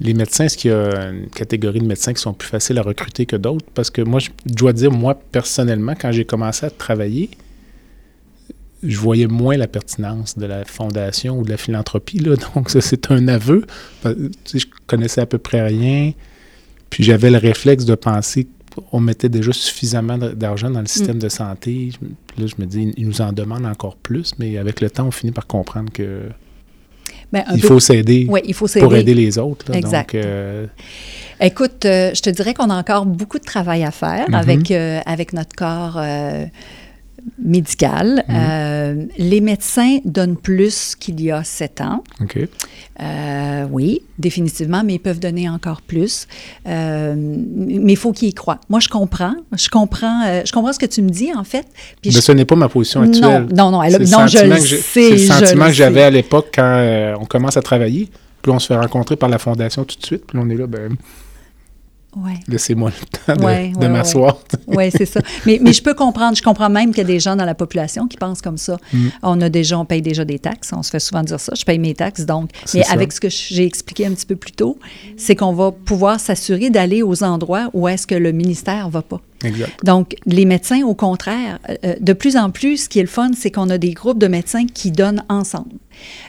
[0.00, 2.82] Les médecins, est-ce qu'il y a une catégorie de médecins qui sont plus faciles à
[2.82, 3.66] recruter que d'autres?
[3.74, 7.30] Parce que moi, je dois dire, moi, personnellement, quand j'ai commencé à travailler,
[8.82, 12.18] je voyais moins la pertinence de la fondation ou de la philanthropie.
[12.18, 12.36] Là.
[12.54, 13.64] Donc, ça, c'est un aveu.
[14.44, 16.12] Tu je connaissais à peu près rien.
[16.90, 18.48] Puis j'avais le réflexe de penser
[18.90, 21.20] qu'on mettait déjà suffisamment d'argent dans le système mm.
[21.20, 21.90] de santé.
[22.38, 25.10] Là, je me dis, ils nous en demandent encore plus, mais avec le temps, on
[25.10, 26.22] finit par comprendre que
[27.32, 29.74] ben, il, faut s'aider il faut pour aider les autres.
[29.74, 30.14] exact.
[30.14, 30.66] Euh,
[31.40, 34.34] Écoute, euh, je te dirais qu'on a encore beaucoup de travail à faire mm-hmm.
[34.34, 36.00] avec, euh, avec notre corps
[37.38, 38.24] médicale.
[38.28, 38.36] Mhm.
[38.36, 42.02] Euh, les médecins donnent plus qu'il y a sept ans.
[42.20, 42.38] OK.
[43.00, 46.26] Euh, oui, définitivement, mais ils peuvent donner encore plus.
[46.66, 48.60] Euh, mais il faut qu'ils y croient.
[48.68, 49.34] Moi, je comprends.
[49.56, 51.66] Je comprends, je comprends ce que tu me dis, en fait.
[52.04, 53.46] mais ce n'est pas ma position actuelle.
[53.54, 54.76] Non, non, non, non je le sais.
[54.80, 58.08] C'est le sentiment que j'avais à l'époque quand on commence à travailler.
[58.42, 60.24] Puis on se fait rencontrer par la fondation tout de suite.
[60.26, 60.96] Puis on est là, ben
[62.46, 64.38] Laissez-moi le temps de, m'asseoir.
[64.66, 65.20] Oui, c'est ça.
[65.46, 66.36] Mais, mais, je peux comprendre.
[66.36, 68.76] Je comprends même qu'il y a des gens dans la population qui pensent comme ça.
[68.92, 69.08] Mm.
[69.22, 70.72] On a déjà, on paye déjà des taxes.
[70.72, 71.52] On se fait souvent dire ça.
[71.56, 72.26] Je paye mes taxes.
[72.26, 74.78] Donc, mais avec ce que j'ai expliqué un petit peu plus tôt,
[75.16, 79.02] c'est qu'on va pouvoir s'assurer d'aller aux endroits où est-ce que le ministère ne va
[79.02, 79.20] pas.
[79.44, 79.84] Exact.
[79.84, 83.30] Donc, les médecins, au contraire, euh, de plus en plus, ce qui est le fun,
[83.36, 85.70] c'est qu'on a des groupes de médecins qui donnent ensemble.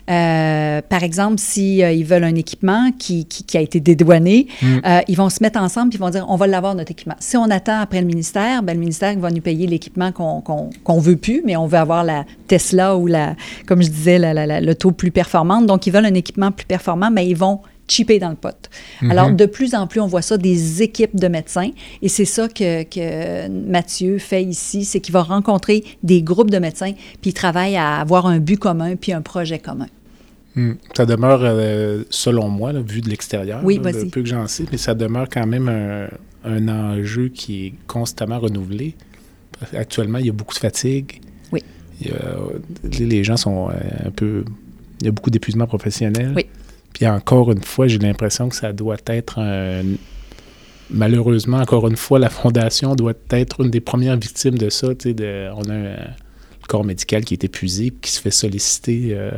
[0.10, 4.78] Euh, par exemple, s'ils si, euh, veulent un équipement qui, qui, a été dédouané, mm.
[4.86, 7.16] euh, ils vont se mettre ensemble et ils vont dire on va l'avoir notre équipement.
[7.20, 11.00] Si on attend après le ministère, ben, le ministère va nous payer l'équipement qu'on ne
[11.02, 14.92] veut plus, mais on veut avoir la Tesla ou la, comme je disais, le taux
[14.92, 15.66] plus performante.
[15.66, 18.70] Donc, ils veulent un équipement plus performant, mais ils vont chipper dans le pot.
[19.02, 19.12] Mhm.
[19.12, 21.72] Alors, de plus en plus, on voit ça des équipes de médecins.
[22.02, 26.60] Et c'est ça que, que, Mathieu fait ici, c'est qu'il va rencontrer des groupes de
[26.60, 29.88] médecins, puis il travaille à avoir un but commun, puis un projet commun.
[30.56, 30.74] Hmm.
[30.96, 34.78] Ça demeure, euh, selon moi, vu de l'extérieur, oui, le peu que j'en sais, mais
[34.78, 36.08] ça demeure quand même un,
[36.44, 38.96] un, enjeu qui est constamment renouvelé.
[39.74, 41.22] Actuellement, il y a beaucoup de fatigue.
[41.52, 41.62] Oui.
[43.00, 43.74] les gens sont euh,
[44.08, 44.44] un peu...
[45.02, 46.34] Il y a beaucoup d'épuisement professionnel.
[46.36, 46.46] Oui.
[47.00, 49.40] Puis encore une fois, j'ai l'impression que ça doit être
[50.92, 54.90] Malheureusement, encore une fois, la Fondation doit être une des premières victimes de ça.
[54.90, 55.98] De, on a un,
[56.70, 59.10] corps médical qui est épuisé, qui se fait solliciter.
[59.12, 59.32] Euh,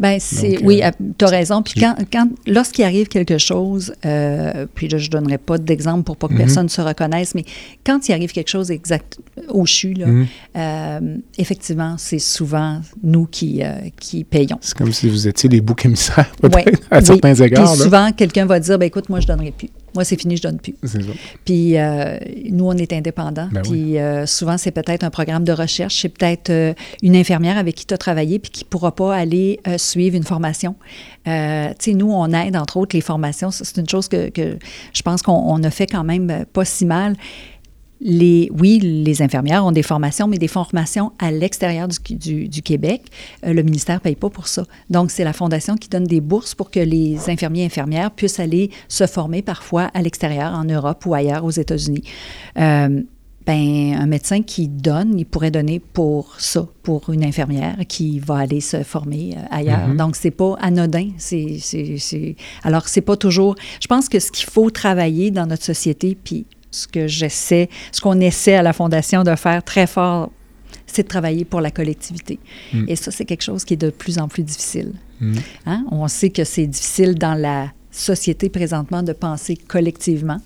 [0.00, 1.62] ben c'est oui, euh, tu as raison.
[1.62, 6.04] Puis quand, quand lorsqu'il arrive quelque chose, euh, puis là, je ne donnerai pas d'exemple
[6.04, 6.38] pour pas que mhm.
[6.38, 7.44] personne se reconnaisse, mais
[7.84, 11.20] quand il arrive quelque chose exact au CHU, là, mhm.
[11.36, 13.62] effectivement, c'est souvent nous qui,
[13.98, 14.58] qui payons.
[14.62, 17.72] C'est comme si vous étiez les boucs émissaires, peut-être, à certains égards.
[17.72, 19.68] Puis souvent, quelqu'un va dire, ben écoute, moi, je ne donnerai plus.
[19.94, 20.74] Moi, c'est fini, je donne plus.
[20.82, 21.10] C'est ça.
[21.44, 22.18] Puis euh,
[22.50, 23.48] nous, on est indépendants.
[23.52, 27.58] Ben puis euh, souvent, c'est peut-être un programme de recherche, c'est peut-être euh, une infirmière
[27.58, 30.74] avec qui tu as travaillé puis qui ne pourra pas aller suivre une formation.
[31.24, 33.50] Tu sais, nous, on aide, entre autres, les formations.
[33.50, 34.58] C'est une chose que, que
[34.92, 37.16] je pense qu'on on a fait quand même pas si mal.
[38.02, 42.62] Les, oui, les infirmières ont des formations, mais des formations à l'extérieur du, du- du
[42.62, 43.02] Québec.
[43.46, 44.64] Euh, le ministère ne paye pas pour ça.
[44.88, 48.40] Donc, c'est la Fondation qui donne des bourses pour que les infirmiers et infirmières puissent
[48.40, 52.04] aller se former parfois à l'extérieur, en Europe ou ailleurs, aux États-Unis.
[52.58, 53.02] Euh,
[53.46, 58.36] ben, un médecin qui donne, il pourrait donner pour ça, pour une infirmière qui va
[58.36, 59.88] aller se former euh, ailleurs.
[59.88, 59.96] Mhm.
[59.96, 61.08] Donc, c'est pas anodin.
[61.18, 63.56] C'est- Alors, c'est pas toujours.
[63.80, 68.00] Je pense que ce qu'il faut travailler dans notre société, puis ce que j'essaie, ce
[68.00, 70.30] qu'on essaie à la Fondation de faire très fort,
[70.86, 72.38] c'est de travailler pour la collectivité.
[72.72, 72.84] Mm.
[72.88, 74.92] Et ça, c'est quelque chose qui est de plus en plus difficile.
[75.20, 75.34] Mm.
[75.66, 75.84] Hein?
[75.90, 80.40] On sait que c'est difficile dans la société présentement de penser collectivement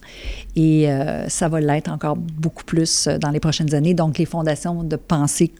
[0.56, 3.94] et euh, ça va l'être encore beaucoup plus euh, dans les prochaines années.
[3.94, 5.52] Donc, les fondations de penser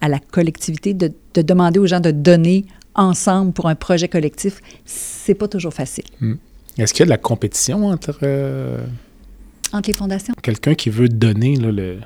[0.00, 4.60] à la collectivité, de, de demander aux gens de donner ensemble pour un projet collectif,
[4.84, 6.04] c'est pas toujours facile.
[6.78, 8.78] Est-ce qu'il y a de la compétition entre euh,
[9.72, 11.98] Entre les fondations, quelqu'un qui veut donner là, le,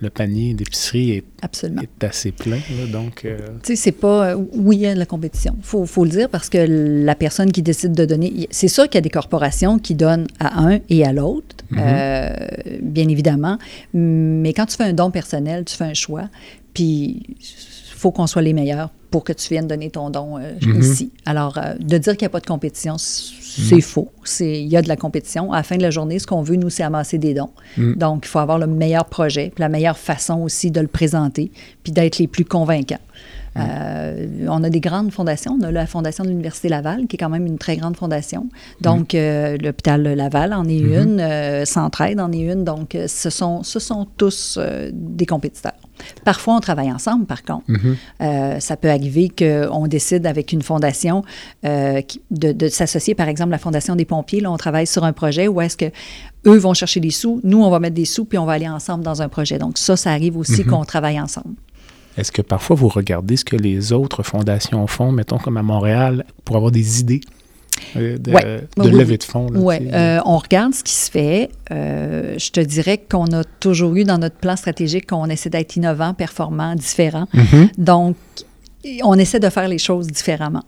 [0.00, 4.30] le panier d'épicerie est, est assez plein, là, donc euh, Tu sais, c'est pas.
[4.32, 5.54] euh, oui, il y a de la compétition.
[5.58, 6.58] Il faut, faut le dire parce que
[7.04, 8.46] la personne qui décide de donner.
[8.50, 11.78] C'est sûr qu'il y a des corporations qui donnent à un et à l'autre, Mhm.
[11.80, 12.36] euh,
[12.82, 13.56] bien évidemment.
[13.94, 16.28] Mais quand tu fais un don personnel, tu fais un choix.
[16.74, 17.22] Puis,
[18.04, 20.80] faut qu'on soit les meilleurs pour que tu viennes donner ton don euh, Mhm.
[20.82, 21.10] ici.
[21.24, 24.10] Alors, euh, de dire qu'il n'y a pas de compétition, c'est faux.
[24.24, 25.52] C'est- Il y a de la compétition.
[25.54, 27.48] À la fin de la journée, ce qu'on veut, nous, c'est amasser des dons.
[27.78, 27.94] Mhm.
[27.94, 31.50] Donc, il faut avoir le meilleur projet, puis la meilleure façon aussi de le présenter,
[31.82, 32.98] puis d'être les plus convaincants.
[33.56, 35.56] Euh, on a des grandes fondations.
[35.58, 38.48] On a la Fondation de l'Université Laval, qui est quand même une très grande fondation.
[38.82, 42.64] Donc, euh, l'hôpital Laval en est une, Centraide en est une.
[42.64, 44.58] Donc, ce sont, ce sont tous
[44.92, 45.72] des compétiteurs.
[46.24, 47.64] Parfois, on travaille ensemble, par contre.
[47.68, 47.96] mhm.
[48.20, 51.24] Euh, ça peut arriver qu'on décide avec une fondation
[51.64, 54.40] euh, de s'associer, par exemple, la Fondation des pompiers.
[54.40, 55.90] Là, on travaille sur un projet où est-ce que
[56.46, 58.68] eux vont chercher des sous, nous, on va mettre des sous, puis on va aller
[58.68, 59.58] ensemble dans un projet.
[59.58, 60.66] Donc, ça, ça arrive aussi Mhm.
[60.70, 61.54] qu'on travaille ensemble.
[62.16, 66.24] est-ce que parfois vous regardez ce que les autres fondations font, mettons comme à Montréal,
[66.44, 67.20] pour avoir des idées?
[67.96, 68.60] Euh, de, Ouais.
[68.76, 69.48] de levée de fonds?
[69.54, 71.50] Oui, euh, on regarde ce qui se fait.
[71.70, 75.76] Euh, je te dirais qu'on a toujours eu dans notre plan stratégique qu'on essaie d'être
[75.76, 77.26] innovant, performant, différent.
[77.32, 77.68] Mhm.
[77.78, 78.16] Donc,
[79.02, 80.62] on essaie de faire les choses différemment.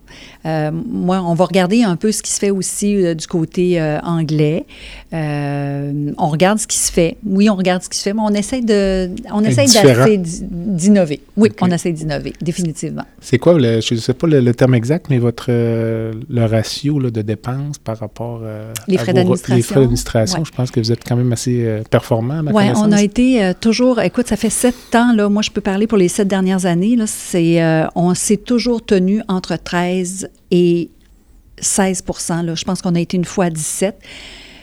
[0.47, 3.81] Euh, moi, on va regarder un peu ce qui se fait aussi euh, du côté
[3.81, 4.65] euh, anglais.
[5.13, 7.17] On regarde ce qui se fait.
[7.27, 9.65] Oui, on regarde ce qui se fait, mais on essaie de, on essaie
[10.51, 11.21] d'innover.
[11.37, 13.05] Oui, on essaie d'innover, définitivement.
[13.21, 16.99] C'est quoi, le, je ne sais pas le, le terme exact, mais votre le ratio
[16.99, 18.43] là, de dépenses par rapport
[18.87, 19.57] Les à frais d'administration.
[19.57, 20.45] Les frais d'administration, Ouais.
[20.45, 24.27] je pense que vous êtes quand même assez performant, Oui, on a été toujours, écoute,
[24.29, 27.07] ça fait sept ans, là, moi je peux parler pour les sept dernières années, là,
[27.07, 27.63] c'est,
[27.95, 30.91] on s'est toujours tenu entre 13 et
[31.59, 32.05] 16
[32.45, 32.55] là.
[32.55, 33.97] Je pense qu'on a été une fois à 17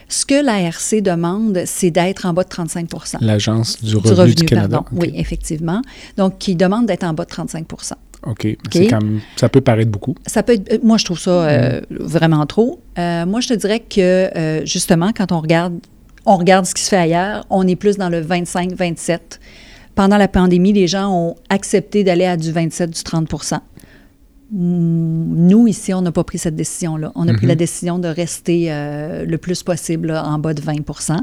[0.09, 4.35] Ce que l'ARC demande, c'est d'être en bas de 35% L'Agence du du revenu, revenu,
[4.35, 4.81] du Canada.
[4.83, 5.01] pardon.
[5.01, 5.81] Oui, effectivement.
[6.17, 7.65] Donc, qui demande d'être en bas de 35
[8.25, 8.47] OK.
[8.71, 10.15] C'est quand même- ça peut paraître beaucoup.
[10.27, 12.79] Ça peut être, euh, moi, je trouve ça euh, vraiment trop.
[12.97, 13.99] Euh, moi, je te dirais que,
[14.37, 15.73] euh, justement, quand on regarde,
[16.25, 19.39] on regarde ce qui se fait ailleurs, on est plus dans le 25-27.
[19.95, 23.57] Pendant la pandémie, les gens ont accepté d'aller à du 27, du 30 Mm,
[24.55, 27.11] Nous, ici, on n'a pas pris cette décision-là.
[27.15, 27.49] On a pris Mhm.
[27.49, 31.17] la décision de rester euh, le plus possible là, en bas de 20%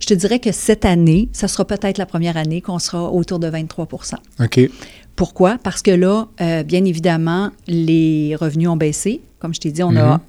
[0.00, 3.38] Je te dirais que cette année, ça sera peut-être la première année qu'on sera autour
[3.38, 4.60] de 23% OK.
[5.14, 5.58] pourquoi?
[5.62, 9.20] Parce que là, euh, bien évidemment, les revenus ont baissé.
[9.40, 9.98] Comme je t'ai dit, on Mhm.
[9.98, 10.20] a,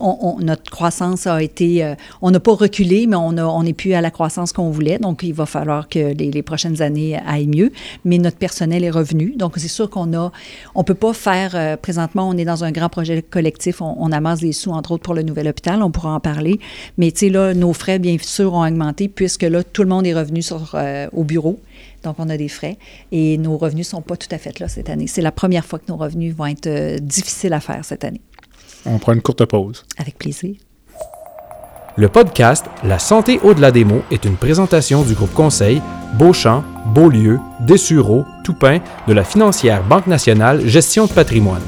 [0.00, 1.84] on- on- notre croissance a été...
[1.84, 4.98] euh, on n'a pas reculé, mais on n'est plus à la croissance qu'on voulait.
[4.98, 7.72] Donc, il va falloir que les, prochaines années aillent mieux.
[8.04, 9.34] Mais notre personnel est revenu.
[9.36, 10.32] Donc, c'est sûr qu'on a...
[10.74, 11.52] On peut pas faire...
[11.54, 13.80] euh, présentement, on est dans un grand projet collectif.
[13.80, 15.82] On, amasse des sous, entre autres, pour le nouvel hôpital.
[15.82, 16.58] On pourra en parler.
[16.98, 20.06] Mais, tu sais, là, nos frais, bien sûr, ont augmenté puisque là, tout le monde
[20.06, 20.40] est revenu
[20.74, 21.58] euh, au bureau.
[22.02, 22.78] Donc, on a des frais
[23.10, 25.06] et nos revenus ne sont pas tout à fait là cette année.
[25.08, 28.20] C'est la première fois que nos revenus vont être difficiles à faire cette année.
[28.86, 29.84] On prend une courte pause.
[29.98, 30.54] Avec plaisir.
[31.96, 35.82] Le podcast La santé au-delà des mots est une présentation du groupe conseil
[36.14, 36.62] Beauchamp,
[36.94, 41.62] Beaulieu, Dessureau, Toupin de la financière Banque nationale Gestion de patrimoine.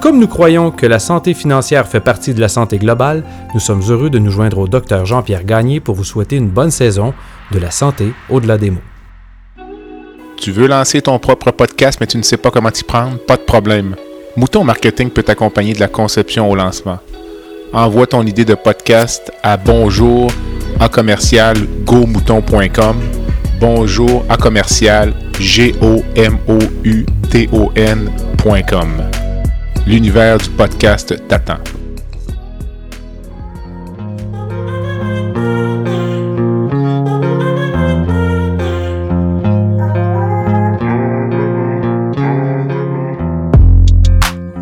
[0.00, 3.82] Comme nous croyons que la santé financière fait partie de la santé globale, nous sommes
[3.82, 7.12] heureux de nous joindre au docteur Jean-Pierre Gagné pour vous souhaiter une bonne saison
[7.52, 8.80] de la santé au-delà des mots.
[10.38, 13.18] Tu veux lancer ton propre podcast, mais tu ne sais pas comment t'y prendre?
[13.18, 13.94] Pas de problème.
[14.36, 16.98] Mouton Marketing peut t'accompagner de la conception au lancement.
[17.72, 20.30] envoie ton idée de podcast à bonjour
[20.80, 22.96] en commercial gomouton.com.
[23.60, 28.88] Bonjour en commercial g o m o u t o n.com.
[29.86, 31.58] L'univers du podcast t'attend.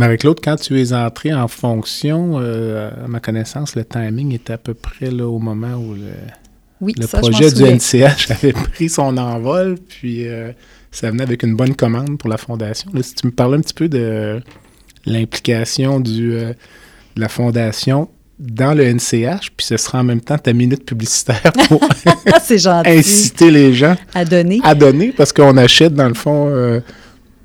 [0.00, 4.58] Marie-Claude, quand tu es entré en fonction, euh, à ma connaissance, le timing était à
[4.58, 6.12] peu près là, au moment où le,
[6.80, 7.64] Oui, le ça, je m'en projet du.
[7.64, 10.52] NCH avait pris son envol, puis euh,
[10.90, 12.90] ça venait avec une bonne commande pour la fondation.
[12.94, 14.40] Là, si tu me parlais un petit peu de
[15.04, 16.54] l'implication du, euh,
[17.16, 18.08] de la fondation
[18.38, 21.82] dans le NCH, puis ce sera en même temps ta minute publicitaire pour
[22.86, 24.60] inciter les gens À donner.
[24.64, 26.80] à donner, parce qu'on achète dans le fond euh,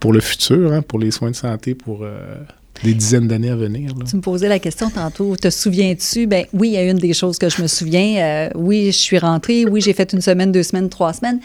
[0.06, 2.36] pour le futur, hein, pour les soins de santé, pour euh,
[2.84, 3.92] des dizaines d'années à venir.
[4.08, 6.28] Tu me posais la question tantôt, te souviens-tu?
[6.28, 8.18] Ben oui, il y a une des choses que je me souviens.
[8.18, 9.66] Euh, oui, je suis rentrée.
[9.66, 11.40] Oui, j'ai fait une semaine, deux semaines, trois semaines.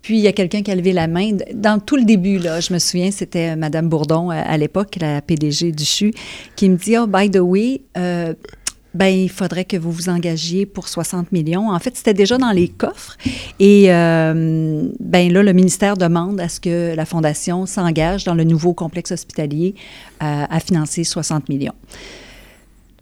[0.00, 1.32] Puis il y a quelqu'un qui a levé la main.
[1.52, 5.20] Dans tout le début, là, je me souviens, c'était Madame Bourdon euh, à l'époque, la
[5.20, 6.14] PDG du CHU,
[6.56, 7.82] qui me dit, oh, by the way,
[8.96, 11.70] ben, il faudrait que vous vous engagiez pour 60 millions.
[11.70, 13.16] En fait, c'était déjà dans les coffres.
[13.60, 18.44] Et euh, ben là, le ministère demande à ce que la Fondation s'engage dans le
[18.44, 19.74] nouveau complexe hospitalier
[20.22, 21.74] euh, à financer 60 millions.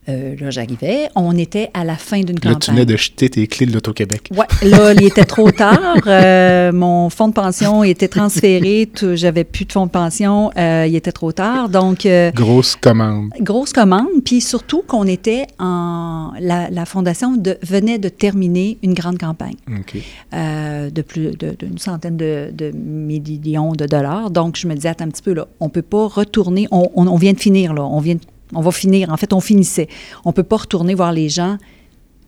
[0.09, 1.09] Euh, là, j'arrivais.
[1.15, 2.59] On était à la fin d'une Là, campagne.
[2.59, 4.29] tu venais de jeter tes clés de l'Auto-Québec.
[4.37, 5.97] Ouais, là, il était trop tard.
[6.07, 8.89] Euh, mon fonds de pension était transféré.
[9.15, 10.51] J'avais plus de fonds de pension.
[10.59, 11.69] Euh, il était trop tard.
[11.69, 13.31] Donc, Grosse commande.
[13.41, 14.09] grosse commande.
[14.25, 16.33] Puis surtout qu'on était en.
[16.41, 19.97] La, la fondation de- venait de terminer une grande campagne OK.
[20.33, 24.31] de plus de- d'une centaine de, de millions de dollars.
[24.31, 26.67] Donc, je me disais, attends un petit peu, là, on peut pas retourner.
[26.71, 27.83] On, on- on vient de finir, là.
[27.85, 28.21] On, vient, de-
[28.53, 29.11] on va finir.
[29.11, 29.89] En fait, on finissait.
[30.25, 31.57] On peut pas retourner voir les gens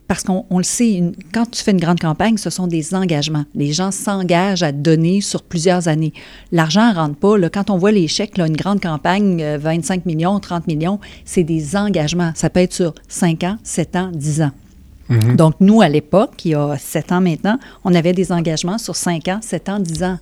[0.07, 2.95] parce qu'on on le sait, une- quand tu fais une grande campagne, ce sont des
[2.95, 3.43] engagements.
[3.55, 6.13] Les gens s'engagent à donner sur plusieurs années.
[6.53, 7.37] L'argent ne rentre pas.
[7.37, 7.49] là.
[7.49, 11.43] quand on voit les chèques, là, une grande campagne, euh, 25 millions, 30 millions, c'est
[11.43, 12.31] des engagements.
[12.35, 14.51] Ça peut être sur 5 ans, 7 ans, 10 ans.
[15.35, 18.95] Donc, nous, à l'époque, il y a 7 ans maintenant, on avait des engagements sur
[18.95, 20.19] 5 ans, 7 ans, 10 ans.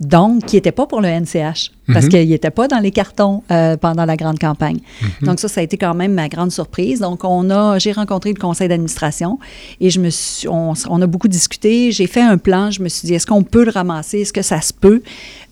[0.00, 3.76] Donc, qui n'étaient pas pour le NCH, parce qu'il n'était pas dans les cartons euh,
[3.76, 4.78] pendant la grande campagne.
[5.22, 6.98] Donc, ça, ça a été quand même ma grande surprise.
[6.98, 9.38] Donc, on a, j'ai rencontré le conseil d'administration
[9.80, 11.92] et je me suis, on, on a beaucoup discuté.
[11.92, 12.72] J'ai fait un plan.
[12.72, 14.22] Je me suis dit, est-ce qu'on peut le ramasser?
[14.22, 15.00] Est-ce que ça se peut?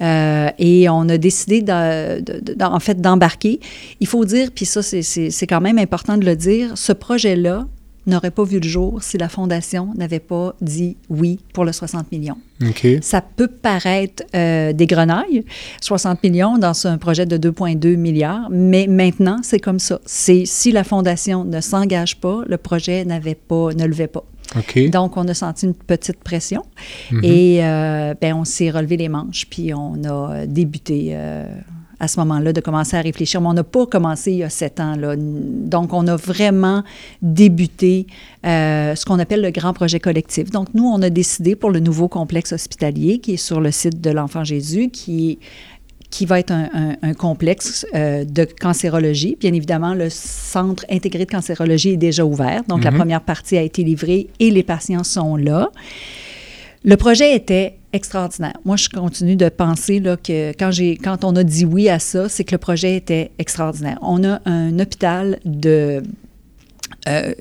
[0.00, 3.61] Euh, et on a décidé, de- de- de- en fait, d'embarquer.
[4.00, 7.66] Il faut dire, puis ça, c'est quand même important de le dire, ce projet-là
[8.07, 12.11] n'aurait pas vu le jour si la Fondation n'avait pas dit oui pour le 60
[12.12, 12.38] millions.
[13.01, 15.45] Ça peut paraître euh, des grenailles,
[15.81, 20.01] 60 millions dans un projet de 2,2 milliards, mais maintenant, c'est comme ça.
[20.07, 24.25] C'est si la Fondation ne s'engage pas, le projet n'avait pas, ne levait pas.
[24.91, 26.62] Donc, on a senti une petite pression
[27.23, 31.47] et euh, ben, on s'est relevé les manches, puis on a débuté euh,
[32.03, 33.41] à ce moment-là de commencer à réfléchir.
[33.41, 34.97] Mais on n'a pas commencé il y a sept ans.
[34.97, 35.15] Là.
[35.17, 36.83] Donc, on a vraiment
[37.23, 38.07] débuté
[38.45, 40.51] euh, ce qu'on appelle le grand projet collectif.
[40.51, 44.01] Donc, nous, on a décidé pour le nouveau complexe hospitalier qui est sur le site
[44.01, 45.38] de l'Enfant Jésus, qui est
[46.11, 49.38] qui va être un, un- un complexe euh, de cancérologie.
[49.41, 52.65] Bien évidemment, le centre intégré de cancérologie est déjà ouvert.
[52.69, 55.71] Donc, la première partie a été livrée et les patients sont là.
[56.85, 58.57] Le projet était extraordinaire.
[58.64, 60.53] Moi, je continue de penser que
[60.97, 63.99] quand, on a dit oui à ça, c'est que le projet était extraordinaire.
[64.03, 66.03] On a un hôpital de,
[67.09, 67.33] euh,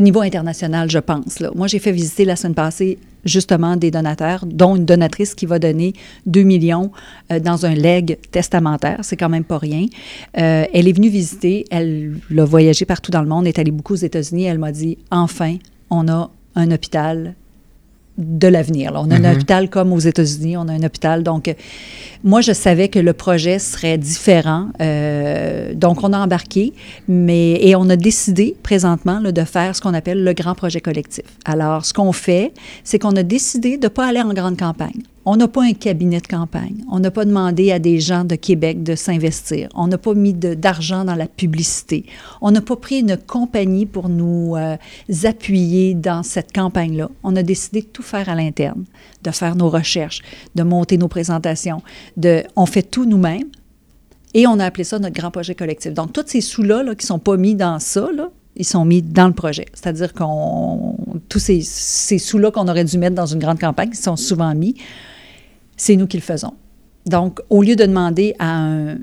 [0.00, 1.42] niveau international, je pense.
[1.54, 5.58] Moi, j'ai fait visiter la semaine passée justement des donateurs, dont une donatrice qui va
[5.58, 5.92] donner
[6.26, 6.90] 2 millions
[7.30, 9.00] euh, dans un leg testamentaire.
[9.02, 9.86] C'est quand même pas rien.
[10.38, 13.92] Euh, elle est venue visiter, elle a voyagé partout dans le monde, est allée beaucoup
[13.92, 14.44] aux États-Unis.
[14.44, 15.56] Elle m'a dit, enfin,
[15.90, 17.34] on a un hôpital
[18.18, 18.92] de l'avenir.
[18.94, 21.22] On a un hôpital comme aux États-Unis, on a un hôpital.
[21.22, 21.54] Donc, euh,
[22.24, 24.68] moi, je savais que le projet serait différent.
[24.80, 26.72] Euh, donc, on a embarqué,
[27.08, 30.80] mais et on a décidé présentement là, de faire ce qu'on appelle le grand projet
[30.80, 31.24] collectif.
[31.44, 32.52] Alors, ce qu'on fait,
[32.84, 35.02] c'est qu'on a décidé de ne pas aller en grande campagne.
[35.24, 36.84] On n'a pas un cabinet de campagne.
[36.90, 39.68] On n'a pas demandé à des gens de Québec de s'investir.
[39.74, 42.06] On n'a pas mis d'argent dans la publicité.
[42.40, 44.76] On n'a pas pris une compagnie pour nous euh,
[45.22, 47.08] appuyer dans cette campagne-là.
[47.22, 48.84] On a décidé de tout faire à l'interne,
[49.22, 50.22] de faire nos recherches,
[50.56, 51.82] de monter nos présentations.
[52.16, 53.48] De, on fait tout nous-mêmes.
[54.34, 55.92] Et on a appelé ça notre grand projet collectif.
[55.92, 58.08] Donc, tous ces sous-là là, qui ne sont pas mis dans ça,
[58.56, 59.66] ils sont mis dans le projet.
[59.74, 60.96] C'est-à-dire qu'on
[61.28, 64.54] tous ces, ces sous-là qu'on aurait dû mettre dans une grande campagne, qui sont souvent
[64.54, 64.74] mis,
[65.82, 66.54] c'est nous qui le faisons.
[67.06, 68.94] Donc, au lieu de demander à un,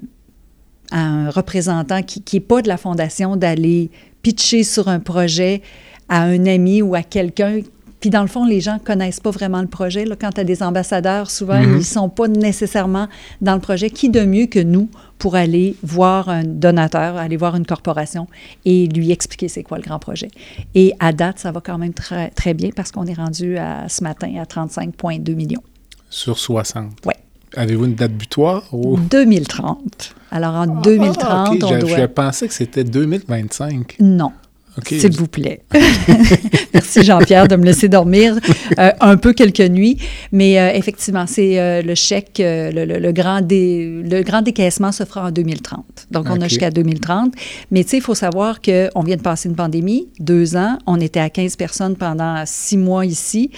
[0.91, 5.61] à un représentant qui n'est pas de la fondation d'aller pitcher sur un projet
[6.07, 7.59] à un ami ou à quelqu'un,
[7.99, 10.05] puis dans le fond, les gens ne connaissent pas vraiment le projet.
[10.05, 11.71] Là, quand tu as des ambassadeurs, souvent, Mhm.
[11.73, 13.07] ils ne sont pas nécessairement
[13.41, 13.89] dans le projet.
[13.89, 18.27] Qui de mieux que nous pour aller voir un donateur, aller voir une corporation
[18.63, 20.30] et lui expliquer c'est quoi le grand projet?
[20.75, 23.89] Et à date, ça va quand même très, très bien parce qu'on est rendu à,
[23.89, 25.61] ce matin à 35,2 millions.
[26.10, 27.05] Sur 60.
[27.05, 27.14] Ouais.
[27.55, 28.64] Avez-vous une date butoir?
[28.74, 30.16] ou- 2030.
[30.32, 31.97] Alors, en Ah, 2030, ok, on doit...
[31.99, 33.95] Je pensais que c'était 2025.
[33.99, 34.32] Non.
[34.78, 34.88] OK.
[34.89, 35.62] S'il vous plaît.
[36.74, 38.36] Merci Jean-Pierre de me laisser dormir
[38.78, 39.97] euh, un peu quelques nuits.
[40.32, 44.91] Mais euh, effectivement, c'est euh, le chèque, le, le- le grand dé- le grand décaissement
[44.91, 46.07] se fera en 2030.
[46.12, 47.34] Donc, on a jusqu'à 2030.
[47.72, 50.78] Mais tu sais, il faut savoir qu'on vient de passer une pandémie, deux ans.
[50.86, 53.51] On était à 15 personnes pendant six mois ici.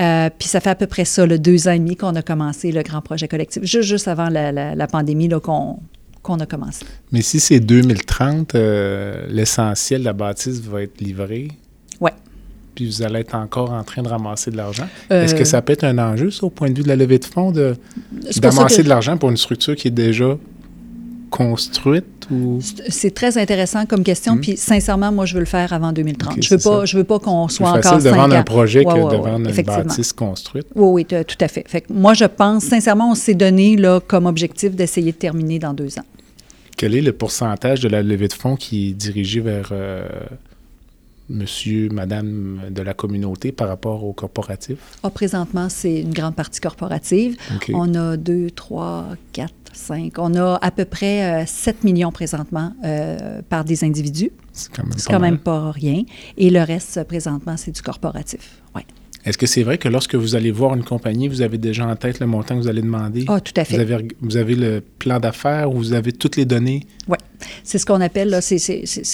[0.00, 2.22] Euh, puis ça fait à peu près ça, le deux ans et demi qu'on a
[2.22, 5.78] commencé le grand projet collectif, juste, juste avant la, la- la pandémie là, qu'on
[6.22, 6.84] qu'on a commencé.
[7.10, 11.48] Mais si c'est 2030, euh, l'essentiel de la bâtisse va être livré?
[12.00, 12.12] Ouais.
[12.76, 14.86] Puis vous allez être encore en train de ramasser de l'argent?
[15.10, 16.94] Euh, Est-ce que ça peut être un enjeu, ça, au point de vue de la
[16.94, 17.74] levée de fonds, de,
[18.40, 20.38] d'amasser que- de l'argent pour une structure qui est déjà
[21.30, 22.04] construite?
[22.30, 22.58] Ou?
[22.88, 24.40] C'est très intéressant comme question, Mm.
[24.40, 26.32] puis sincèrement, moi, je veux le faire avant 2030.
[26.34, 26.84] Ok, je veux c'est pas, ça.
[26.84, 28.38] je veux pas qu'on C'est soit plus encore facile de vendre ans.
[28.38, 30.66] un projet Ouais, que ouais, de ouais, vendre une bâtisse construite.
[30.74, 31.64] Oui, oui, tout à fait.
[31.68, 35.58] Fait que moi, je pense, sincèrement, on s'est donné là, comme objectif d'essayer de terminer
[35.58, 36.04] dans deux ans.
[36.76, 40.04] Quel est le pourcentage de la levée de fonds qui est dirigé vers euh,
[41.28, 44.78] monsieur, madame de la communauté par rapport au corporatif?
[45.02, 47.36] Ah, présentement, c'est une grande partie corporative.
[47.72, 50.18] On a deux, trois, quatre, cinq.
[50.18, 54.30] On a à peu près euh, 7 millions présentement euh, par des individus.
[54.52, 56.02] C'est quand même quand même pas rien.
[56.36, 58.62] Et le reste, euh, présentement, c'est du corporatif.
[58.74, 58.82] Oui.
[59.24, 61.94] Est-ce que c'est vrai que lorsque vous allez voir une compagnie, vous avez déjà en
[61.94, 63.24] tête le montant que vous allez demander?
[63.28, 63.76] Ah, tout à fait.
[63.76, 66.86] Vous avez, reg- vous avez le plan d'affaires ou vous avez toutes les données?
[67.06, 67.18] Oui.
[67.62, 68.58] C'est ce qu'on appelle, là, c'est-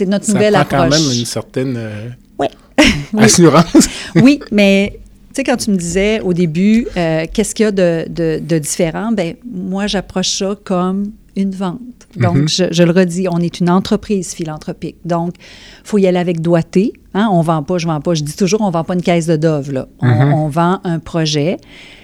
[0.07, 0.79] notre Ça nouvelle prend approche.
[0.81, 2.49] quand même une certaine euh, Ouais.
[3.13, 3.25] Oui.
[3.25, 3.89] assurance.
[4.17, 4.99] oui, mais
[5.29, 8.41] tu sais, quand tu me disais au début, euh, qu'est-ce qu'il y a de, de-
[8.43, 11.98] de différent, ben moi, j'approche ça comme une vente.
[12.17, 12.49] Donc, Mhm.
[12.49, 14.97] je, je le redis, on est une entreprise philanthropique.
[15.05, 15.43] Donc, il
[15.89, 16.95] faut y aller avec doigté.
[17.15, 17.29] Hein?
[17.31, 18.15] On vend pas, je vends pas.
[18.15, 19.73] Je dis toujours, on vend pas une caisse de Dove.
[19.73, 19.89] Là.
[20.01, 20.33] On, Mhm.
[20.35, 21.59] on vend un projet.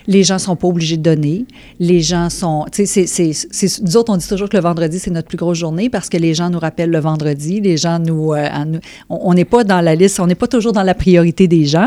[0.07, 1.47] Les gens sont pas obligés de donner.
[1.81, 2.67] Les gens sont...
[2.71, 6.11] C'est- nous autres, on dit toujours que le vendredi, c'est notre plus grosse journée parce
[6.11, 7.63] que les gens nous rappellent le vendredi.
[7.63, 8.35] Les gens nous...
[8.35, 8.47] euh,
[9.09, 11.87] on n'est pas dans la liste, on n'est pas toujours dans la priorité des gens.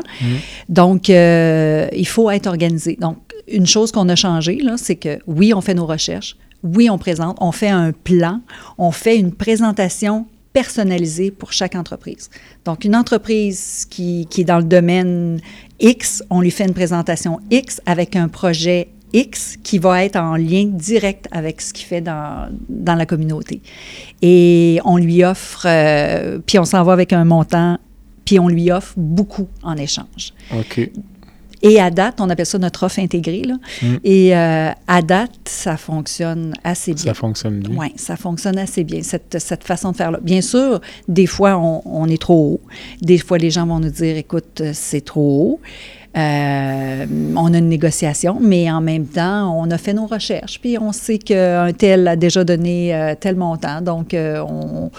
[0.69, 2.97] Donc, euh, il faut être organisé.
[2.99, 6.89] Donc, une chose qu'on a changé, là, c'est que oui, on fait nos recherches, oui,
[6.89, 8.41] on présente, on fait un plan,
[8.77, 12.29] on fait une présentation personnalisée pour chaque entreprise.
[12.65, 15.39] Donc, une entreprise qui, qui est dans le domaine
[15.79, 20.35] X, on lui fait une présentation X avec un projet X qui va être en
[20.35, 23.61] lien direct avec ce qu'il fait dans, dans la communauté.
[24.21, 27.77] Et on lui offre, euh, puis on s'en va avec un montant,
[28.25, 30.33] puis on lui offre beaucoup en échange.
[30.51, 30.89] OK.
[31.61, 33.43] Et à date, on appelle ça notre offre intégrée.
[33.43, 33.55] Là.
[33.81, 33.95] Mm.
[34.03, 37.05] Et euh, à date, ça fonctionne assez bien.
[37.05, 37.75] Ça fonctionne bien.
[37.77, 40.19] Oui, ça fonctionne assez bien, cette, cette façon de faire-là.
[40.21, 42.61] Bien sûr, des fois, on, on est trop haut.
[43.01, 45.59] Des fois, les gens vont nous dire, écoute, c'est trop haut.
[46.17, 47.05] Euh,
[47.35, 50.91] on a une négociation, mais en même temps, on a fait nos recherches, puis on
[50.91, 53.81] sait qu'un tel a déjà donné euh, tel montant.
[53.81, 54.89] Donc, euh, on,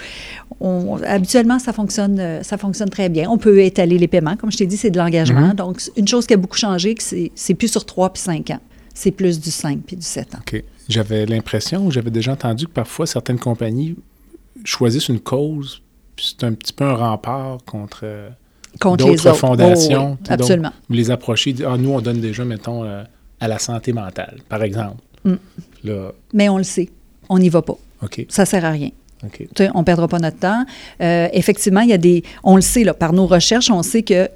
[0.61, 3.29] on- habituellement, ça fonctionne, euh, ça fonctionne très bien.
[3.31, 4.37] On peut étaler les paiements.
[4.37, 5.49] Comme je t'ai dit, c'est de l'engagement.
[5.49, 5.55] Mhm.
[5.55, 8.61] Donc, une chose qui a beaucoup changé, que c'est plus sur 3 puis 5 ans.
[8.95, 10.39] C'est plus du 5 puis du 7 ans.
[10.41, 10.63] OK.
[10.89, 13.95] J'avais l'impression, ou j'avais déjà entendu que parfois certaines compagnies
[14.65, 15.83] choisissent une cause,
[16.17, 18.29] puis c'est un petit peu un rempart contre euh,
[18.81, 19.35] Contre les autres.
[19.35, 20.13] fondations.
[20.13, 20.73] Oh, oui, donc, absolument.
[20.89, 23.03] Vous les approchez, ah, nous, on donne déjà, mettons, euh,
[23.41, 24.97] à la santé mentale, par exemple.
[25.25, 25.35] Mm.
[25.85, 26.89] Là, Mais on le sait,
[27.29, 27.77] on n'y va pas.
[28.03, 28.91] OK, Ça sert à rien.
[29.75, 30.64] On ne perdra pas notre temps.
[31.01, 32.23] Euh, effectivement, il y a des.
[32.45, 34.29] On le sait, là, par nos recherches, on sait que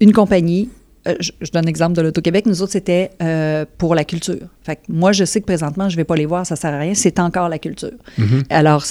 [0.00, 0.68] une compagnie
[1.06, 4.46] euh, je, je donne l'exemple de l'Auto-Québec, nous autres, c'était euh, pour la culture.
[4.64, 6.58] Fait que moi, je sais que présentement, je ne vais pas les voir, ça ne
[6.58, 7.92] sert à rien, c'est encore la culture.
[8.18, 8.42] Mhm.
[8.50, 8.84] Alors,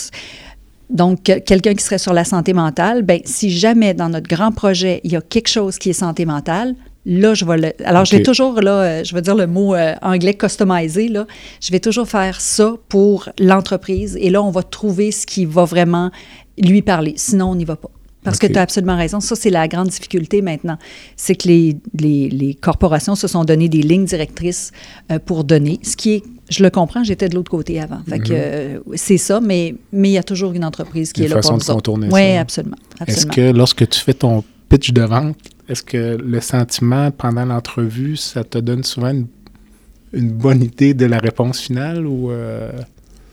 [0.90, 4.52] donc, que- quelqu'un qui serait sur la santé mentale, ben si jamais dans notre grand
[4.52, 6.76] projet, il y a quelque chose qui est santé mentale,
[7.08, 7.74] là, je vais le...
[7.86, 11.26] Alors, je vais toujours, là, euh, je vais dire le mot euh, anglais customisé, là,
[11.62, 15.64] je vais toujours faire ça pour l'entreprise et là, on va trouver ce qui va
[15.64, 16.12] vraiment
[16.62, 17.14] lui parler.
[17.16, 17.90] Sinon, on n'y va pas.
[18.24, 19.22] Parce que tu as absolument raison.
[19.22, 20.78] Ça, c'est la grande difficulté maintenant.
[21.16, 24.74] C'est que les, les, les corporations se sont donné des lignes directrices
[25.12, 28.02] euh, pour donner, ce qui est, je le comprends, j'étais de l'autre côté avant.
[28.10, 31.28] Fait que euh, c'est ça, mais mais il y a toujours une entreprise qui Une
[31.28, 32.42] est là pour façon de contourner Oui, ça.
[32.42, 32.76] absolument.
[33.06, 33.34] Est-ce absolument.
[33.54, 35.38] que lorsque tu fais ton pitch de vente,
[35.70, 39.28] est-ce que le sentiment pendant l'entrevue, ça te donne souvent une,
[40.14, 42.72] une bonne idée de la réponse finale ou euh,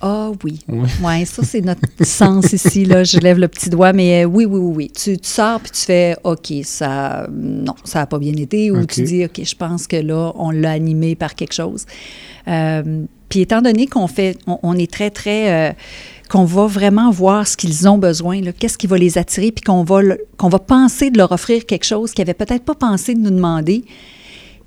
[0.00, 0.58] Ah oui.
[0.68, 0.88] Oui.
[1.04, 2.84] Ouais, ça, c'est notre sens ici.
[2.84, 3.04] Là.
[3.04, 4.90] Je lève le petit doigt, mais euh, oui, oui, oui, oui.
[4.90, 8.70] Tu, tu sors puis tu fais OK, ça, non, ça n'a pas bien été.
[8.70, 11.86] Ou tu dis OK, je pense que là, on l'a animé par quelque chose.
[12.48, 15.70] Euh, puis étant donné qu'on fait, on, on est très, très.
[15.70, 15.72] euh,
[16.30, 19.84] qu'on va vraiment voir ce qu'ils ont besoin, qu'est-ce qui va les attirer, puis qu'on
[19.84, 23.14] va, le- qu'on va penser de leur offrir quelque chose qu'ils n'avaient peut-être pas pensé
[23.14, 23.84] de nous demander.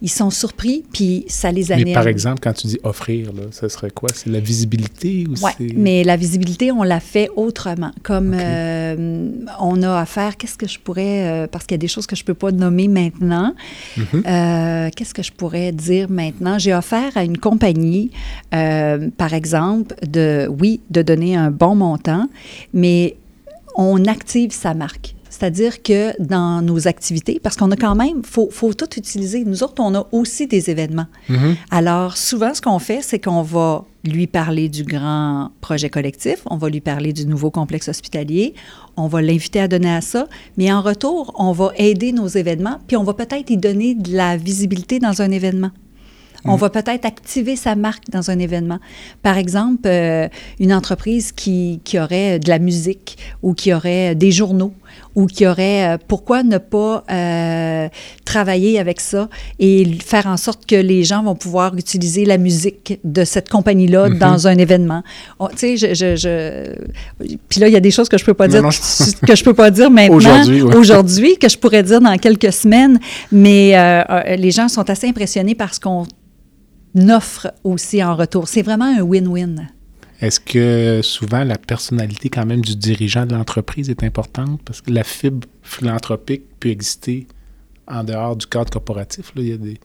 [0.02, 1.86] Ils sont surpris, puis ça les amène.
[1.86, 4.10] Mais par exemple, quand tu dis offrir, là, ce serait quoi?
[4.14, 5.74] C'est la visibilité ou Oui, c'est...
[5.76, 7.92] mais la visibilité, on l'a fait autrement.
[8.04, 9.30] Comme euh,
[9.60, 12.06] on a à faire, qu'est-ce que je pourrais, euh, parce qu'il y a des choses
[12.06, 13.54] que je ne peux pas nommer maintenant,
[13.98, 14.24] Mhm.
[14.28, 16.60] Euh, qu'est-ce que je pourrais dire maintenant?
[16.60, 18.12] J'ai offert à une compagnie,
[18.52, 22.28] par exemple, de, oui, de donner un bon montant,
[22.74, 23.16] mais
[23.76, 25.16] on active sa marque.
[25.38, 29.44] C'est-à-dire que dans nos activités, parce qu'on a quand même, il faut, faut tout utiliser.
[29.46, 31.06] Nous autres, on a aussi des événements.
[31.30, 31.56] Mhm.
[31.70, 36.58] Alors, souvent, ce qu'on fait, c'est qu'on va lui parler du grand projet collectif, on
[36.58, 38.56] va lui parler du nouveau complexe hospitalier,
[38.96, 40.28] on va l'inviter à donner à ça,
[40.58, 44.16] mais en retour, on va aider nos événements, puis on va peut-être y donner de
[44.16, 45.70] la visibilité dans un événement.
[46.46, 48.80] On va peut-être activer sa marque dans un événement.
[49.22, 50.30] Par exemple, euh,
[50.60, 54.74] une entreprise qui, qui aurait de la musique ou qui aurait des journaux
[55.18, 57.88] ou qui aurait, euh, pourquoi ne pas euh,
[58.24, 63.00] travailler avec ça et faire en sorte que les gens vont pouvoir utiliser la musique
[63.04, 64.20] de cette compagnie-là Mhm.
[64.20, 65.02] dans un événement.
[65.40, 68.24] On- Tu sais, je, je, je- Puis là, il y a des choses que je
[68.26, 68.80] peux pas Non, dire, non, je-
[69.28, 71.36] que je peux pas dire maintenant, Aujourd'hui, ouais.
[71.42, 73.00] que je pourrais dire dans quelques semaines,
[73.32, 74.04] mais euh,
[74.38, 76.06] les gens sont assez impressionnés par ce qu'on
[77.10, 78.48] offre aussi en retour.
[78.48, 79.68] C'est vraiment un win-win.
[80.20, 84.62] Est-ce que souvent la personnalité quand même du dirigeant de l'entreprise est importante?
[84.66, 87.28] Parce que la fibre philanthropique peut exister
[87.88, 89.32] en dehors du cadre corporatif.
[89.36, 89.42] Là.
[89.42, 89.80] Il, y a des,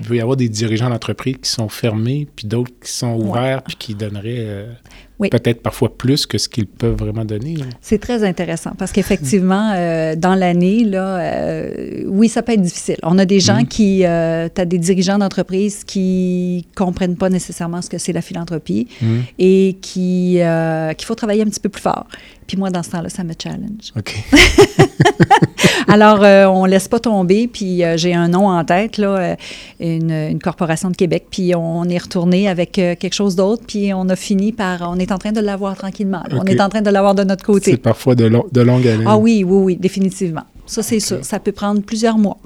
[0.00, 3.62] il peut y avoir des dirigeants d'entreprise qui sont fermés, puis d'autres qui sont ouverts,
[3.62, 4.72] puis qui donneraient euh,
[5.20, 5.30] Oui.
[5.30, 7.56] peut-être parfois plus que ce qu'ils peuvent vraiment donner.
[7.80, 12.96] C'est très intéressant parce qu'effectivement, euh, dans l'année, là, euh, oui, ça peut être difficile.
[13.02, 13.66] On a des gens Mhm.
[13.66, 18.86] qui, tu as des dirigeants d'entreprise qui comprennent pas nécessairement ce que c'est la philanthropie
[19.02, 19.22] Mhm.
[19.38, 22.06] et qui euh, qu'il faut travailler un petit peu plus fort.
[22.48, 23.92] Puis moi, dans ce temps-là, ça me challenge.
[23.96, 24.16] OK.
[25.88, 27.46] Alors, euh, on laisse pas tomber.
[27.48, 29.36] Puis euh, j'ai un nom en tête, là, euh,
[29.80, 31.26] une, une corporation de Québec.
[31.30, 33.62] Puis on est retourné avec euh, quelque chose d'autre.
[33.66, 36.22] Puis on a fini par, on est en train de l'avoir tranquillement.
[36.32, 37.72] On est en train de l'avoir de notre côté.
[37.72, 39.06] C'est parfois de, long- de longue haleine.
[39.06, 40.44] Ah oui, oui, oui, définitivement.
[40.66, 41.18] Ça, c'est sûr.
[41.24, 42.38] Ça peut prendre plusieurs mois.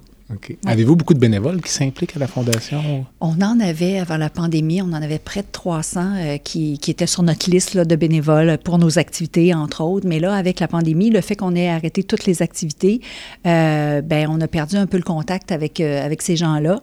[0.66, 2.80] Avez-vous beaucoup de bénévoles qui s'impliquent à la Fondation?
[3.20, 6.90] On en avait, avant la pandémie, on en avait près de 300 euh, qui, qui
[6.90, 10.06] étaient sur notre liste là, de bénévoles pour nos activités, entre autres.
[10.08, 13.00] Mais là, avec la pandémie, le fait qu'on ait arrêté toutes les activités,
[13.46, 16.80] euh, ben, on a perdu un peu le contact avec, euh, avec ces gens-là.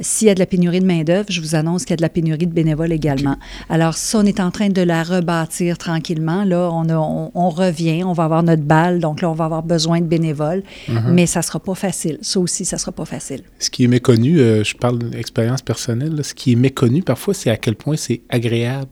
[0.00, 2.02] S'il y a de la pénurie de main-d'œuvre, je vous annonce qu'il y a de
[2.02, 3.36] la pénurie de bénévoles également.
[3.68, 6.44] Alors, ça, on est en train de la rebâtir tranquillement.
[6.44, 9.44] Là, on, a- on, on revient, on va avoir notre balle, donc là, on va
[9.44, 10.62] avoir besoin de bénévoles,
[11.10, 12.18] mais ça ne sera pas facile.
[12.36, 13.42] Ça aussi, ça ne sera pas facile.
[13.58, 17.32] Ce qui est méconnu, euh, je parle d'expérience personnelle, là, ce qui est méconnu parfois,
[17.32, 18.90] c'est à quel point c'est agréable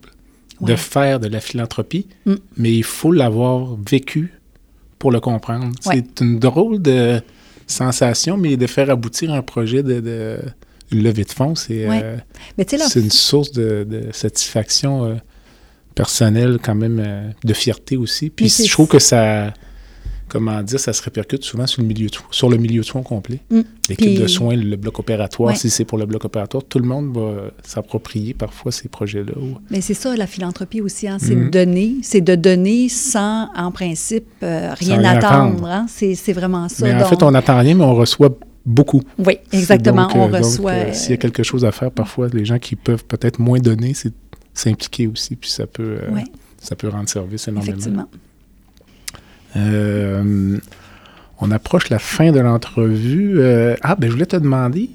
[0.62, 2.34] de faire de la philanthropie, Mm.
[2.56, 4.32] mais il faut l'avoir vécu
[4.98, 5.66] pour le comprendre.
[5.86, 6.02] Ouais.
[6.16, 7.20] C'est une drôle de
[7.66, 10.38] sensation, mais de faire aboutir un projet de, de-
[10.92, 12.00] une levée de fonds, c'est Ouais.
[12.02, 12.16] euh,
[12.96, 15.14] une source de, de satisfaction euh,
[15.94, 18.30] personnelle quand même, de fierté aussi.
[18.30, 19.52] Puis je trouve que ça,
[20.28, 23.02] comment dire, ça se répercute souvent sur le milieu de, sur le milieu de soins
[23.02, 23.40] complet.
[23.50, 23.60] Mm.
[23.88, 25.56] L'équipe Puis- de soins, le bloc opératoire, Ouais.
[25.56, 29.32] si c'est pour le bloc opératoire, tout le monde va s'approprier parfois ces projets-là.
[29.70, 31.44] Mais c'est ça, la philanthropie aussi, hein, c'est Mhm.
[31.46, 35.66] de donner, c'est de donner sans, en principe, euh, rien, rien attendre.
[35.66, 35.86] hein.
[35.88, 36.84] C'est, vraiment ça.
[36.86, 38.30] Mais en Donc- fait, on n'attend rien, mais on reçoit
[38.66, 39.02] beaucoup.
[39.18, 40.06] Oui, exactement.
[40.08, 40.70] Donc, on euh, reçoit.
[40.72, 43.58] euh, S'il y a quelque chose à faire, parfois, les gens qui peuvent peut-être moins
[43.58, 44.12] donner, c'est
[44.54, 45.98] s'impliquer aussi, puis ça peut,
[46.60, 47.72] ça peut rendre service énormément.
[47.76, 48.08] effectivement.
[49.56, 50.58] Euh,
[51.40, 53.34] On approche la fin de l'entrevue.
[53.38, 54.90] Euh, ah, ben je voulais te demander,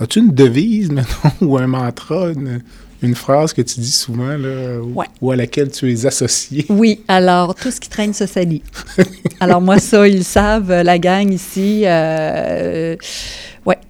[0.00, 2.60] as-tu une devise maintenant ou un mantra, une,
[3.00, 5.06] une phrase que tu dis souvent là, ou, Ouais.
[5.20, 6.66] ou à laquelle tu es associé?
[6.68, 8.62] Oui, alors tout ce qui traîne se salit.
[9.40, 11.82] alors moi, ça, ils savent, la gang ici.
[11.86, 12.96] Euh,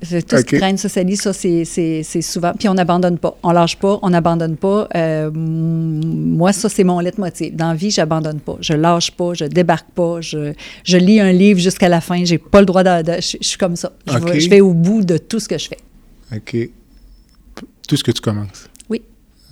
[0.02, 2.52] c'est- tout ce qui traîne se salit, ça, c'est- souvent.
[2.58, 3.36] Puis on n'abandonne pas.
[3.42, 4.88] On lâche pas, on n'abandonne pas.
[4.94, 7.56] Euh, moi, ça, c'est mon leitmotiv.
[7.56, 8.56] Dans la vie, j'abandonne pas.
[8.60, 10.20] Je lâche pas, je débarque pas.
[10.20, 10.52] Je,
[10.84, 12.24] je lis un livre jusqu'à la fin.
[12.24, 13.02] J'ai pas le droit de.
[13.02, 13.92] de- je, je suis comme ça.
[14.06, 15.78] Je, vais, je vais au bout de tout ce que je fais.
[16.36, 16.70] OK.
[17.88, 18.68] Tout ce que tu commences.
[18.88, 19.02] Oui.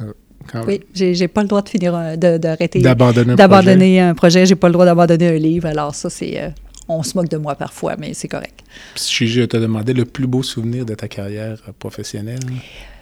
[0.01, 0.13] Euh,
[0.51, 2.81] quand Oui, j'ai pas le droit de finir, d'arrêter.
[2.81, 4.47] D'abandonner un d'abandonner un projet.
[4.47, 5.67] J'ai pas le droit d'abandonner un livre.
[5.67, 6.41] Alors ça, c'est...
[6.41, 6.49] euh,
[6.99, 8.61] on se moque de moi parfois, mais c'est correct.
[8.95, 12.41] Puis Si je te demandais le plus beau souvenir de ta carrière professionnelle,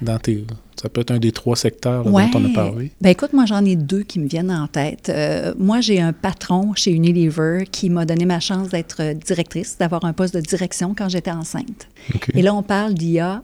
[0.00, 0.44] dans tes,
[0.80, 2.92] ça peut être un des trois secteurs là, dont on a parlé.
[3.00, 5.08] Ben écoute, moi, j'en ai deux qui me viennent en tête.
[5.08, 10.04] Euh, moi, j'ai un patron chez Unilever qui m'a donné ma chance d'être directrice, d'avoir
[10.04, 11.88] un poste de direction quand j'étais enceinte.
[12.34, 13.42] Et là, on parle d'il y a,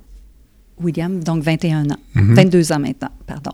[0.81, 1.99] William, donc 21 ans.
[2.15, 2.35] Mhm.
[2.35, 3.53] 22 ans maintenant, pardon.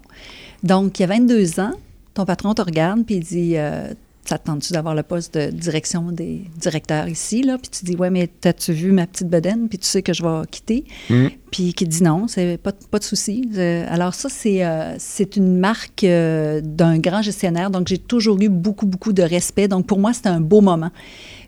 [0.63, 1.73] Donc, il y a 22 ans,
[2.15, 3.93] ton patron te regarde puis il dit euh,
[4.25, 7.59] Ça te tente-tu d'avoir le poste de direction des directeurs ici là?
[7.59, 9.69] Puis tu dis Ouais, mais t'as-tu vu ma petite bedaine?
[9.69, 10.85] Puis tu sais que je vais quitter.
[11.11, 11.31] Mhm.
[11.51, 13.47] Puis qui dit non, c'est pas, pas de souci.
[13.89, 17.71] Alors, ça, c'est euh, c'est une marque euh, d'un grand gestionnaire.
[17.71, 19.69] Donc, j'ai toujours eu beaucoup, beaucoup de respect.
[19.69, 20.91] Donc, pour moi, c'était un beau moment.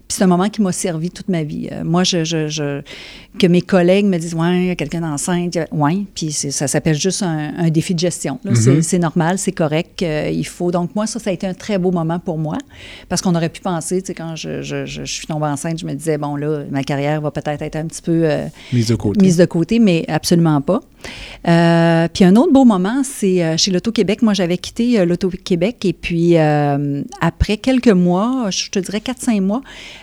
[0.07, 1.69] Puis c'est un moment qui m'a servi toute ma vie.
[1.73, 2.83] Euh, moi, je, je, je-
[3.39, 6.95] que mes collègues me disent, ouais, il y a quelqu'un d'enceinte, ouais, puis ça s'appelle
[6.95, 8.39] juste un, un défi de gestion.
[8.45, 8.55] là.
[8.55, 8.83] C'est-.
[8.83, 10.71] C'est normal, c'est correct, euh, il faut.
[10.71, 12.59] Donc moi, ça, ça a été un très beau moment pour moi,
[13.09, 16.17] parce qu'on aurait pu penser, tu sais, quand je, suis tombée enceinte, je me disais,
[16.19, 19.21] bon là, ma carrière va peut-être être un petit peu euh, Mise de côté.
[19.21, 20.81] mise de côté, mais absolument pas.
[21.43, 24.23] Puis un autre beau moment, c'est chez l'Auto-Québec.
[24.23, 29.63] Moi, j'avais quitté l'Auto-Québec et puis après quelques mois, je te dirais 4-5 mois,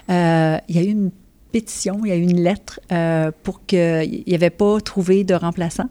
[0.10, 1.12] euh, il y a eu une
[1.52, 5.34] pétition, il y a eu une lettre euh, pour qu'il n'y avait pas trouvé de
[5.34, 5.90] remplaçant.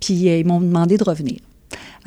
[0.00, 1.38] Puis euh, ils m'ont demandé de revenir.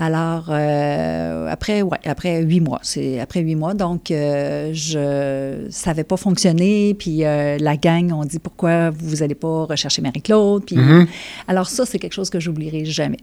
[0.02, 5.90] Alors, euh, après, ouais, après huit mois, c'est après huit mois, donc euh, je, ça
[5.90, 10.64] n'avait pas fonctionné, puis euh, la gang ont dit pourquoi vous n'allez pas rechercher Marie-Claude,
[10.66, 11.06] puis Mhm.
[11.50, 13.20] alors ça, c'est quelque chose que j'oublierai jamais.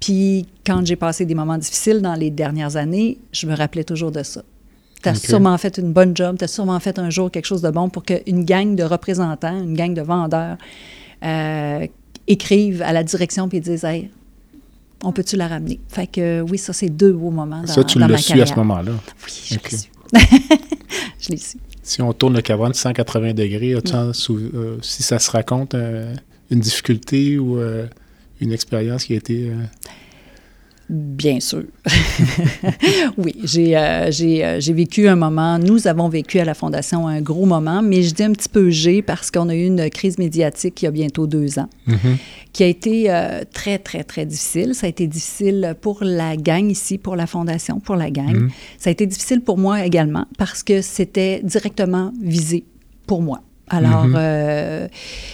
[0.00, 4.10] Puis quand j'ai passé des moments difficiles dans les dernières années, je me rappelais toujours
[4.10, 4.42] de ça.
[5.02, 7.62] Tu as sûrement fait une bonne job, tu as sûrement fait un jour quelque chose
[7.62, 10.56] de bon pour qu'une gang de représentants, une gang de vendeurs
[11.24, 11.86] euh,
[12.26, 14.10] écrivent à la direction puis disent Hey,
[15.04, 15.78] on peut-tu la ramener?
[15.88, 18.54] Fait que oui, ça, c'est deux beaux moments dans, Ça, tu l'as su à ce
[18.56, 18.92] moment-là.
[19.24, 19.70] Oui, je Ok.
[19.70, 19.88] l'ai su.
[21.20, 21.56] je l'ai su.
[21.82, 23.74] Si on tourne le cadran de 180 degrés,
[24.12, 26.12] sou- euh, si ça se raconte euh,
[26.50, 27.58] une difficulté ou
[28.40, 29.52] une expérience qui a été...
[30.88, 31.64] Bien sûr.
[33.18, 37.06] oui, j'ai euh, j'ai, euh, j'ai vécu un moment, nous avons vécu à la Fondation
[37.06, 39.90] un gros moment, mais je dis un petit peu j'ai parce qu'on a eu une
[39.90, 42.16] crise médiatique il y a bientôt deux ans, mhm.
[42.54, 44.74] qui a été euh, très, très, très difficile.
[44.74, 48.34] Ça a été difficile pour la gang ici, pour la Fondation, pour la gang.
[48.34, 48.50] Mhm.
[48.78, 52.64] Ça a été difficile pour moi également parce que c'était directement visé
[53.06, 53.42] pour moi.
[53.70, 54.14] Alors, Mhm.
[54.18, 54.88] euh,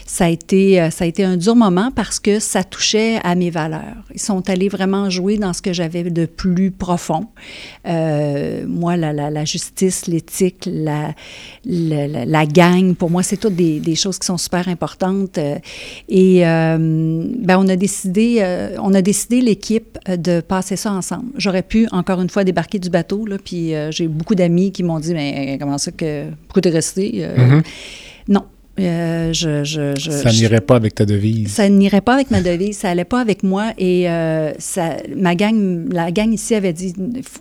[0.06, 3.34] ça, a été, euh, ça a été un dur moment parce que ça touchait à
[3.34, 4.04] mes valeurs.
[4.14, 7.26] Ils sont allés vraiment jouer dans ce que j'avais de plus profond.
[7.86, 11.14] Euh, moi, la, la- la justice, l'éthique, la,
[11.64, 15.38] la, gang, pour moi, c'est toutes des, des choses qui sont super importantes.
[16.08, 16.76] Et euh,
[17.38, 18.44] ben, on a décidé,
[18.82, 21.30] on a décidé l'équipe de passer ça ensemble.
[21.36, 25.00] J'aurais pu encore une fois débarquer du bateau, là, puis j'ai beaucoup d'amis qui m'ont
[25.00, 27.62] dit, mais comment ça que pourquoi t'es resté Mhm.
[28.28, 28.44] Non,
[28.80, 31.52] Euh, je, je, je- Ça n'irait pas avec ta devise.
[31.52, 33.72] ça n'irait pas avec ma devise, ça allait pas avec moi.
[33.78, 36.92] Et euh, ça, ma gang, la gang ici avait dit,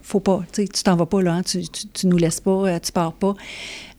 [0.04, 2.78] faut pas, tu t'en vas pas là, hein, tu, tu, tu nous laisses pas, euh,
[2.80, 3.34] tu pars pas.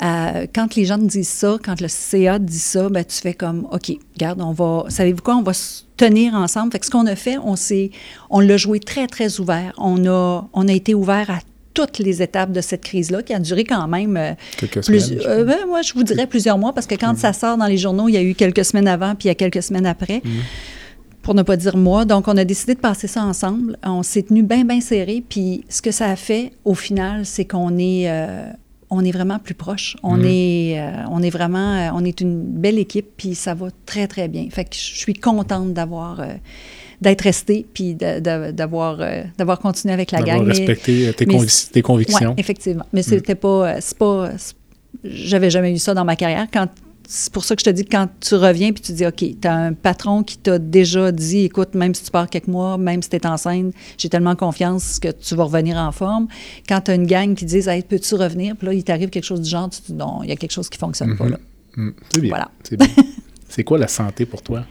[0.05, 3.17] Euh, quand les gens te disent ça, quand le CA te dit ça, ben, tu
[3.17, 6.71] fais comme, OK, regarde, on va, savez-vous quoi, on va se tenir ensemble.
[6.71, 7.91] Fait que ce qu'on a fait, on s'est,
[8.31, 9.73] on l'a joué très, très ouvert.
[9.79, 11.41] On a, on a été ouvert à
[11.75, 15.21] toutes les étapes de cette crise-là, qui a duré quand même euh, Quelques plus, semaines.
[15.23, 17.67] je euh, ben, moi, je vous dirais plusieurs mois, parce que quand ça sort dans
[17.67, 19.87] les journaux, il y a eu quelques semaines avant, puis il y a quelques semaines
[19.87, 20.23] après,
[21.23, 22.05] pour ne pas dire mois.
[22.05, 23.77] Donc, on a décidé de passer ça ensemble.
[23.83, 25.23] On s'est tenu bien, bien serré.
[25.29, 28.47] Puis, ce que ça a fait, au final, c'est qu'on est, euh,
[28.91, 29.97] on est vraiment plus proche.
[30.03, 33.69] On, est, euh, on est vraiment, euh, on est une belle équipe, puis ça va
[33.87, 34.47] très, très bien.
[34.51, 36.35] Fait que je suis contente d'avoir, euh,
[37.01, 40.43] d'être restée, puis d'avoir, euh, d'avoir continué avec la gang.
[40.47, 42.35] Respecté euh, tes, mais convic- tes convictions.
[42.37, 42.87] effectivement.
[42.93, 44.31] Mais c'était pas, euh, c'est pas,
[45.05, 46.47] j'avais jamais eu ça dans ma carrière.
[46.53, 46.69] Quand,
[47.07, 49.17] c'est pour ça que je te dis que quand tu reviens puis tu dis, OK,
[49.19, 52.79] tu as un patron qui t'a déjà dit, écoute, même si tu pars quelques mois,
[52.79, 56.29] même si tu es enceinte, j'ai tellement confiance que tu vas revenir en forme.
[56.69, 58.57] Quand tu as une gang qui dit, hey, peux-tu revenir?
[58.57, 60.37] Puis là, il t'arrive quelque chose du genre, tu te dis, non, il y a
[60.37, 61.39] quelque chose qui fonctionne pas là.
[61.77, 62.31] Mm, c'est bien.
[62.31, 62.51] Voilà.
[62.63, 62.89] C'est bien.
[63.49, 64.65] c'est quoi la santé pour toi?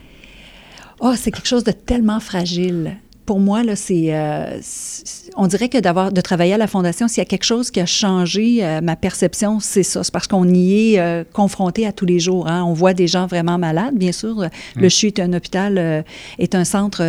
[1.06, 2.96] Oh, c'est quelque chose de tellement fragile.
[3.26, 7.08] Pour moi, là, c'est, euh, c'est- on dirait que d'avoir, de travailler à la Fondation,
[7.08, 10.02] s'il y a quelque chose qui a changé euh, ma perception, c'est ça.
[10.02, 12.48] C'est parce qu'on y est euh, confronté à tous les jours.
[12.48, 12.64] hein.
[12.64, 14.46] On voit des gens vraiment malades, bien sûr.
[14.76, 16.04] Le CHU est un hôpital,
[16.38, 17.02] est un centre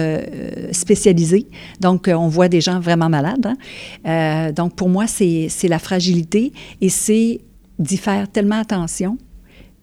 [0.74, 1.48] spécialisé.
[1.80, 3.54] Donc, on voit des gens vraiment malades.
[4.06, 4.52] hein.
[4.52, 7.40] Donc, pour moi, c'est, c'est la fragilité et c'est
[7.80, 9.18] d'y faire tellement attention,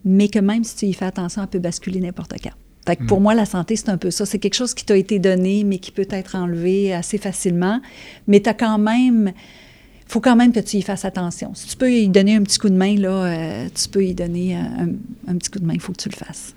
[0.04, 2.52] mais que même si tu y fais attention, elle peut basculer n'importe quand.
[2.86, 4.26] Fait que pour moi, la santé, c'est un peu ça.
[4.26, 7.80] C'est quelque chose qui t'a été donné, mais qui peut être enlevé assez facilement.
[8.26, 9.32] Mais tu as quand même.
[10.08, 11.52] faut quand même que tu y fasses attention.
[11.54, 14.14] Si tu peux y donner un petit coup de main, là, euh, tu peux y
[14.14, 14.88] donner un,
[15.28, 15.74] un petit coup de main.
[15.74, 16.54] Il faut que tu le fasses.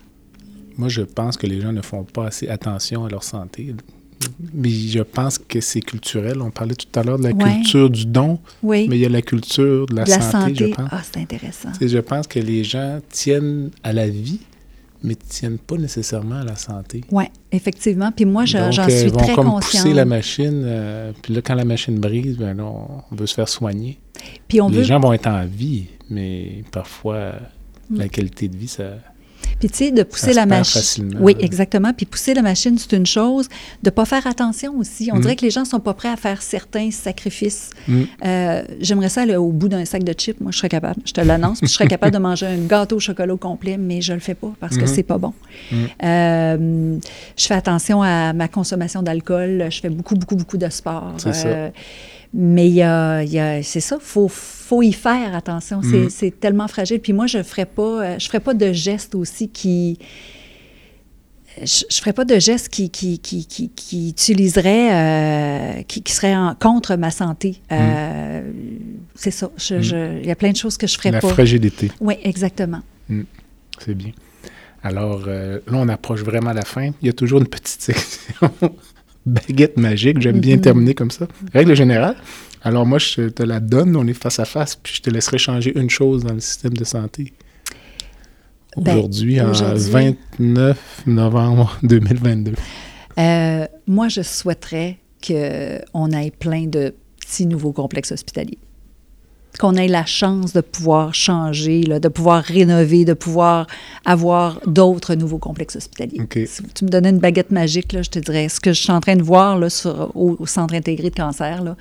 [0.77, 3.73] Moi, je pense que les gens ne font pas assez attention à leur santé.
[4.53, 6.41] Mais je pense que c'est culturel.
[6.41, 7.43] On parlait tout à l'heure de la Ouais.
[7.61, 8.87] culture du don, Oui.
[8.89, 10.55] mais il y a la culture de la, De la santé, santé.
[10.55, 10.89] je pense.
[10.91, 11.69] Ah, c'est intéressant.
[11.79, 14.39] Je pense que les gens tiennent à la vie,
[15.05, 17.01] mais ne tiennent pas nécessairement à la santé.
[17.11, 18.11] Oui, effectivement.
[18.11, 19.83] Puis moi, je- j'en euh, suis vont très comme consciente.
[19.83, 23.27] pousser la machine, euh, puis là, quand la machine brise, ben là, on, on veut
[23.27, 23.99] se faire soigner.
[24.47, 27.33] Puis on les veut gens vont être en vie, mais parfois,
[27.89, 27.97] Mm.
[27.99, 28.83] la qualité de vie, ça...
[29.59, 31.17] Puis tu sais, de pousser Ça la machine.
[31.19, 31.93] Oui, exactement.
[31.93, 33.47] Puis pousser la machine, c'est une chose.
[33.83, 35.09] De ne pas faire attention aussi.
[35.13, 35.21] On Mm.
[35.21, 37.69] dirait que les gens ne sont pas prêts à faire certains sacrifices.
[37.87, 38.01] Mm.
[38.25, 40.39] Euh, J'aimerais ça aller au bout d'un sac de chips.
[40.41, 40.99] Moi, je serais capable.
[41.05, 41.59] Je te l'annonce.
[41.61, 44.21] Je serais capable de manger un gâteau au chocolat au complet, mais je ne le
[44.21, 44.87] fais pas parce que Mhm.
[44.87, 45.33] c'est pas bon.
[45.71, 45.75] Mm.
[46.03, 46.97] Euh,
[47.37, 49.67] je fais attention à ma consommation d'alcool.
[49.69, 51.13] Je fais beaucoup, beaucoup, beaucoup de sport.
[51.17, 51.47] C'est ça.
[52.37, 55.81] Mais il y a, il y a- c'est ça, faut, faut y faire attention.
[55.81, 56.99] C'est, c'est tellement fragile.
[56.99, 59.97] Puis moi, je ferais pas, euh, je ferais pas de gestes aussi qui,
[61.61, 64.93] je, je ferais pas de gestes qui, qui, qui, qui, qui utiliserait,
[65.79, 67.61] euh, qui, qui seraient en- contre ma santé.
[67.71, 68.41] Euh,
[69.15, 69.49] C'est ça.
[69.57, 71.29] Je- Il y a plein de choses que je ferais La pas.
[71.29, 72.81] fragilité, Oui, exactement.
[73.79, 74.11] c'est bien.
[74.83, 76.91] Alors, euh, là, on approche vraiment la fin.
[77.01, 78.51] Il y a toujours une petite section
[79.25, 80.21] baguette magique.
[80.21, 80.61] J'aime bien Mhm.
[80.61, 81.27] terminer comme ça.
[81.53, 82.15] Règle générale.
[82.63, 83.95] Alors, moi, je te la donne.
[83.95, 84.75] On est face à face.
[84.75, 87.33] Puis, je te laisserai changer une chose dans le système de santé.
[88.77, 89.89] Ben, Aujourd'hui, en aujourd'hui-
[90.39, 92.53] 29 novembre 2022.
[93.17, 98.57] Euh, moi, je souhaiterais qu'on ait plein de petits nouveaux complexes hospitaliers.
[99.59, 103.67] Qu'on ait la chance de pouvoir changer, là, de pouvoir rénover, de pouvoir
[104.05, 106.21] avoir d'autres nouveaux complexes hospitaliers.
[106.21, 106.39] OK.
[106.45, 108.91] Si tu me donnais une baguette magique, là, je te dirais ce que je suis
[108.91, 111.75] en train de voir là, sur- au, au Centre intégré de cancer, là,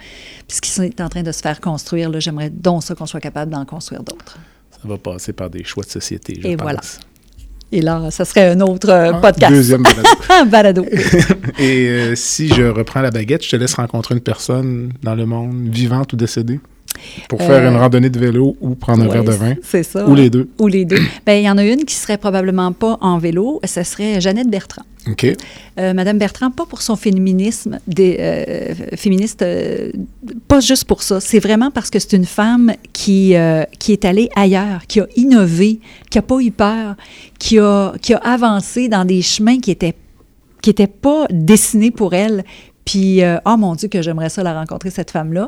[0.49, 3.21] puis ce qui est en train de se faire construire, j'aimerais donc ça qu'on soit
[3.21, 4.39] capable d'en construire d'autres.
[4.71, 6.63] Ça va passer par des choix de société, je Et pense.
[6.63, 6.81] voilà.
[7.73, 9.53] Et là, ça serait un autre euh, Ah, podcast.
[9.53, 10.09] Deuxième balado.
[10.51, 10.85] Balado.
[11.59, 15.27] Et euh, si je reprends la baguette, je te laisse rencontrer une personne dans le
[15.27, 16.61] monde, vivante ou décédée,
[17.29, 19.83] pour faire Euh, une randonnée de vélo ou prendre un Ouais, verre de vin, C'est
[19.83, 20.07] ça.
[20.09, 20.49] ou les deux.
[20.59, 20.99] Ou les deux.
[21.27, 24.49] Bien, il y en a une qui serait probablement pas en vélo, ce serait Jeannette
[24.49, 24.83] Bertrand.
[25.11, 25.27] OK.
[25.79, 29.91] Euh, Madame Bertrand, pas pour son féminisme, des, euh, féministe, euh,
[30.49, 31.21] pas juste pour ça.
[31.21, 33.35] C'est vraiment parce que c'est une femme qui,
[33.79, 35.81] qui est allée ailleurs, qui a innové,
[36.11, 36.95] qui n'a pas eu peur,
[37.39, 39.95] qui a, qui a avancé dans des chemins qui étaient
[40.63, 42.43] qui n'étaient pas dessinés pour elle.
[42.87, 45.47] Puis, euh, oh mon Dieu, que j'aimerais ça la rencontrer, cette femme-là.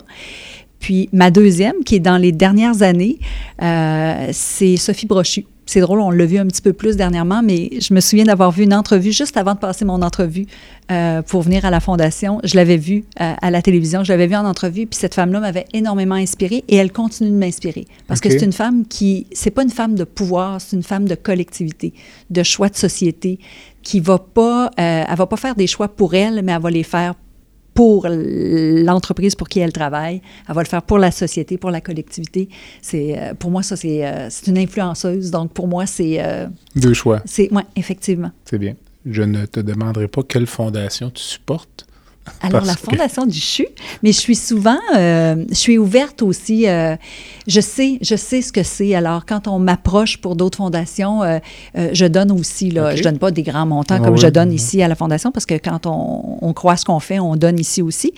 [0.87, 3.19] Puis, ma deuxième, qui est dans les dernières années,
[3.61, 5.45] euh, c'est Sophie Brochu.
[5.67, 8.53] C'est drôle, on l'a vu un petit peu plus dernièrement, mais je me souviens d'avoir
[8.53, 10.47] vu une entrevue juste avant de passer mon entrevue
[10.93, 12.39] euh, pour venir à la Fondation.
[12.45, 15.41] Je l'avais vue euh, à la télévision, je l'avais vue en entrevue, puis cette femme-là
[15.41, 17.89] m'avait énormément inspirée et elle continue de m'inspirer.
[18.07, 21.09] Parce que c'est une femme qui, c'est pas une femme de pouvoir, c'est une femme
[21.09, 21.95] de collectivité,
[22.31, 23.41] de choix de société,
[23.83, 26.71] qui va pas, euh, elle va pas faire des choix pour elle, mais elle va
[26.71, 27.15] les faire
[27.77, 30.23] pour l'entreprise pour qui elle travaille.
[30.49, 32.49] Elle va le faire pour la société, pour la collectivité.
[32.81, 35.31] C'est, euh, pour moi, ça, c'est, euh, c'est une influenceuse.
[35.31, 38.33] Donc, pour moi, c'est, euh, Deux choix, c'est, ouais, effectivement.
[38.47, 38.75] c'est bien.
[39.05, 41.86] Je ne te demanderai pas quelle fondation tu supportes.
[42.41, 43.67] Alors, Parce la que- Fondation du CHU,
[44.03, 46.97] mais je suis souvent, euh, je suis ouverte aussi, euh,
[47.47, 48.95] je sais, je sais ce que c'est.
[48.95, 51.39] Alors, quand on m'approche pour d'autres fondations, euh,
[51.93, 52.97] je donne aussi, là, OK.
[52.97, 55.31] je donne pas des grands montants Ah comme oui, je donne ici à la Fondation,
[55.33, 58.13] parce que quand on, on croit ce qu'on fait, on donne ici aussi.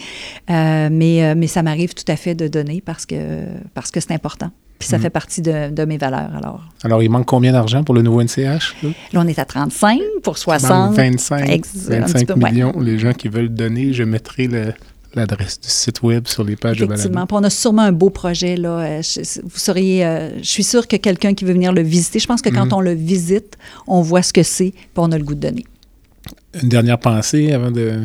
[0.48, 3.44] Mais, mais ça m'arrive tout à fait de donner parce que,
[3.74, 4.50] parce que c'est important.
[4.78, 5.02] Puis ça Mhm.
[5.02, 6.30] fait partie de, de mes valeurs.
[6.36, 8.76] Alors, Alors, il manque combien d'argent pour le nouveau NCH?
[8.82, 8.90] là?
[9.12, 10.70] là, on est à 35 pour Il 60.
[10.70, 12.50] manque 25, Ex- un 25 petit peu, ouais.
[12.52, 12.78] millions.
[12.78, 14.72] Les gens qui veulent donner, je mettrai le-
[15.14, 17.00] l'adresse du site web sur les pages de balado.
[17.00, 17.26] Effectivement.
[17.32, 18.56] On a sûrement un beau projet.
[18.56, 18.68] Là.
[18.78, 22.20] Euh, je- vous seriez, euh, je suis sûre que quelqu'un qui veut venir le visiter,
[22.20, 22.72] je pense que quand Mhm.
[22.74, 23.56] on le visite,
[23.88, 25.64] on voit ce que c'est, puis on a le goût de donner.
[26.62, 28.02] Une dernière pensée avant de,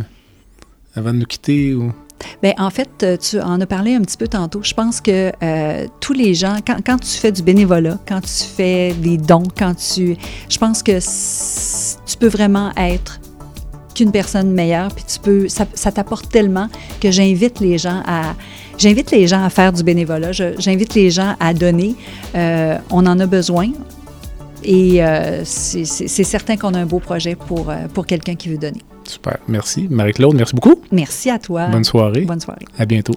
[0.96, 1.76] avant de nous quitter?
[1.76, 1.92] Ou...
[2.41, 4.61] Bien, en fait, euh, tu en as parlé un petit peu tantôt.
[4.64, 8.93] Je pense que euh, tous les gens, quand, tu fais du bénévolat, quand tu fais
[8.93, 10.18] des dons, quand tu...
[10.49, 10.99] Je pense que
[12.05, 13.20] tu peux vraiment être
[13.95, 15.47] qu'une personne meilleure, puis tu peux...
[15.47, 16.68] Ça, t'apporte tellement
[16.99, 18.34] que j'invite les gens à...
[18.78, 20.32] J'invite les gens à faire du bénévolat.
[20.32, 21.95] J'invite les gens à donner.
[22.36, 23.70] Euh, on en a besoin.
[24.64, 25.01] Et
[25.43, 28.82] c'est certain qu'on a un beau projet pour, pour quelqu'un qui veut donner.
[29.08, 29.38] Super.
[29.47, 29.88] Merci.
[29.89, 30.76] Marie-Claude, merci beaucoup.
[30.91, 31.68] Merci à toi.
[31.68, 32.22] Bonne soirée.
[32.26, 32.66] Bonne soirée.
[32.78, 33.16] À bientôt.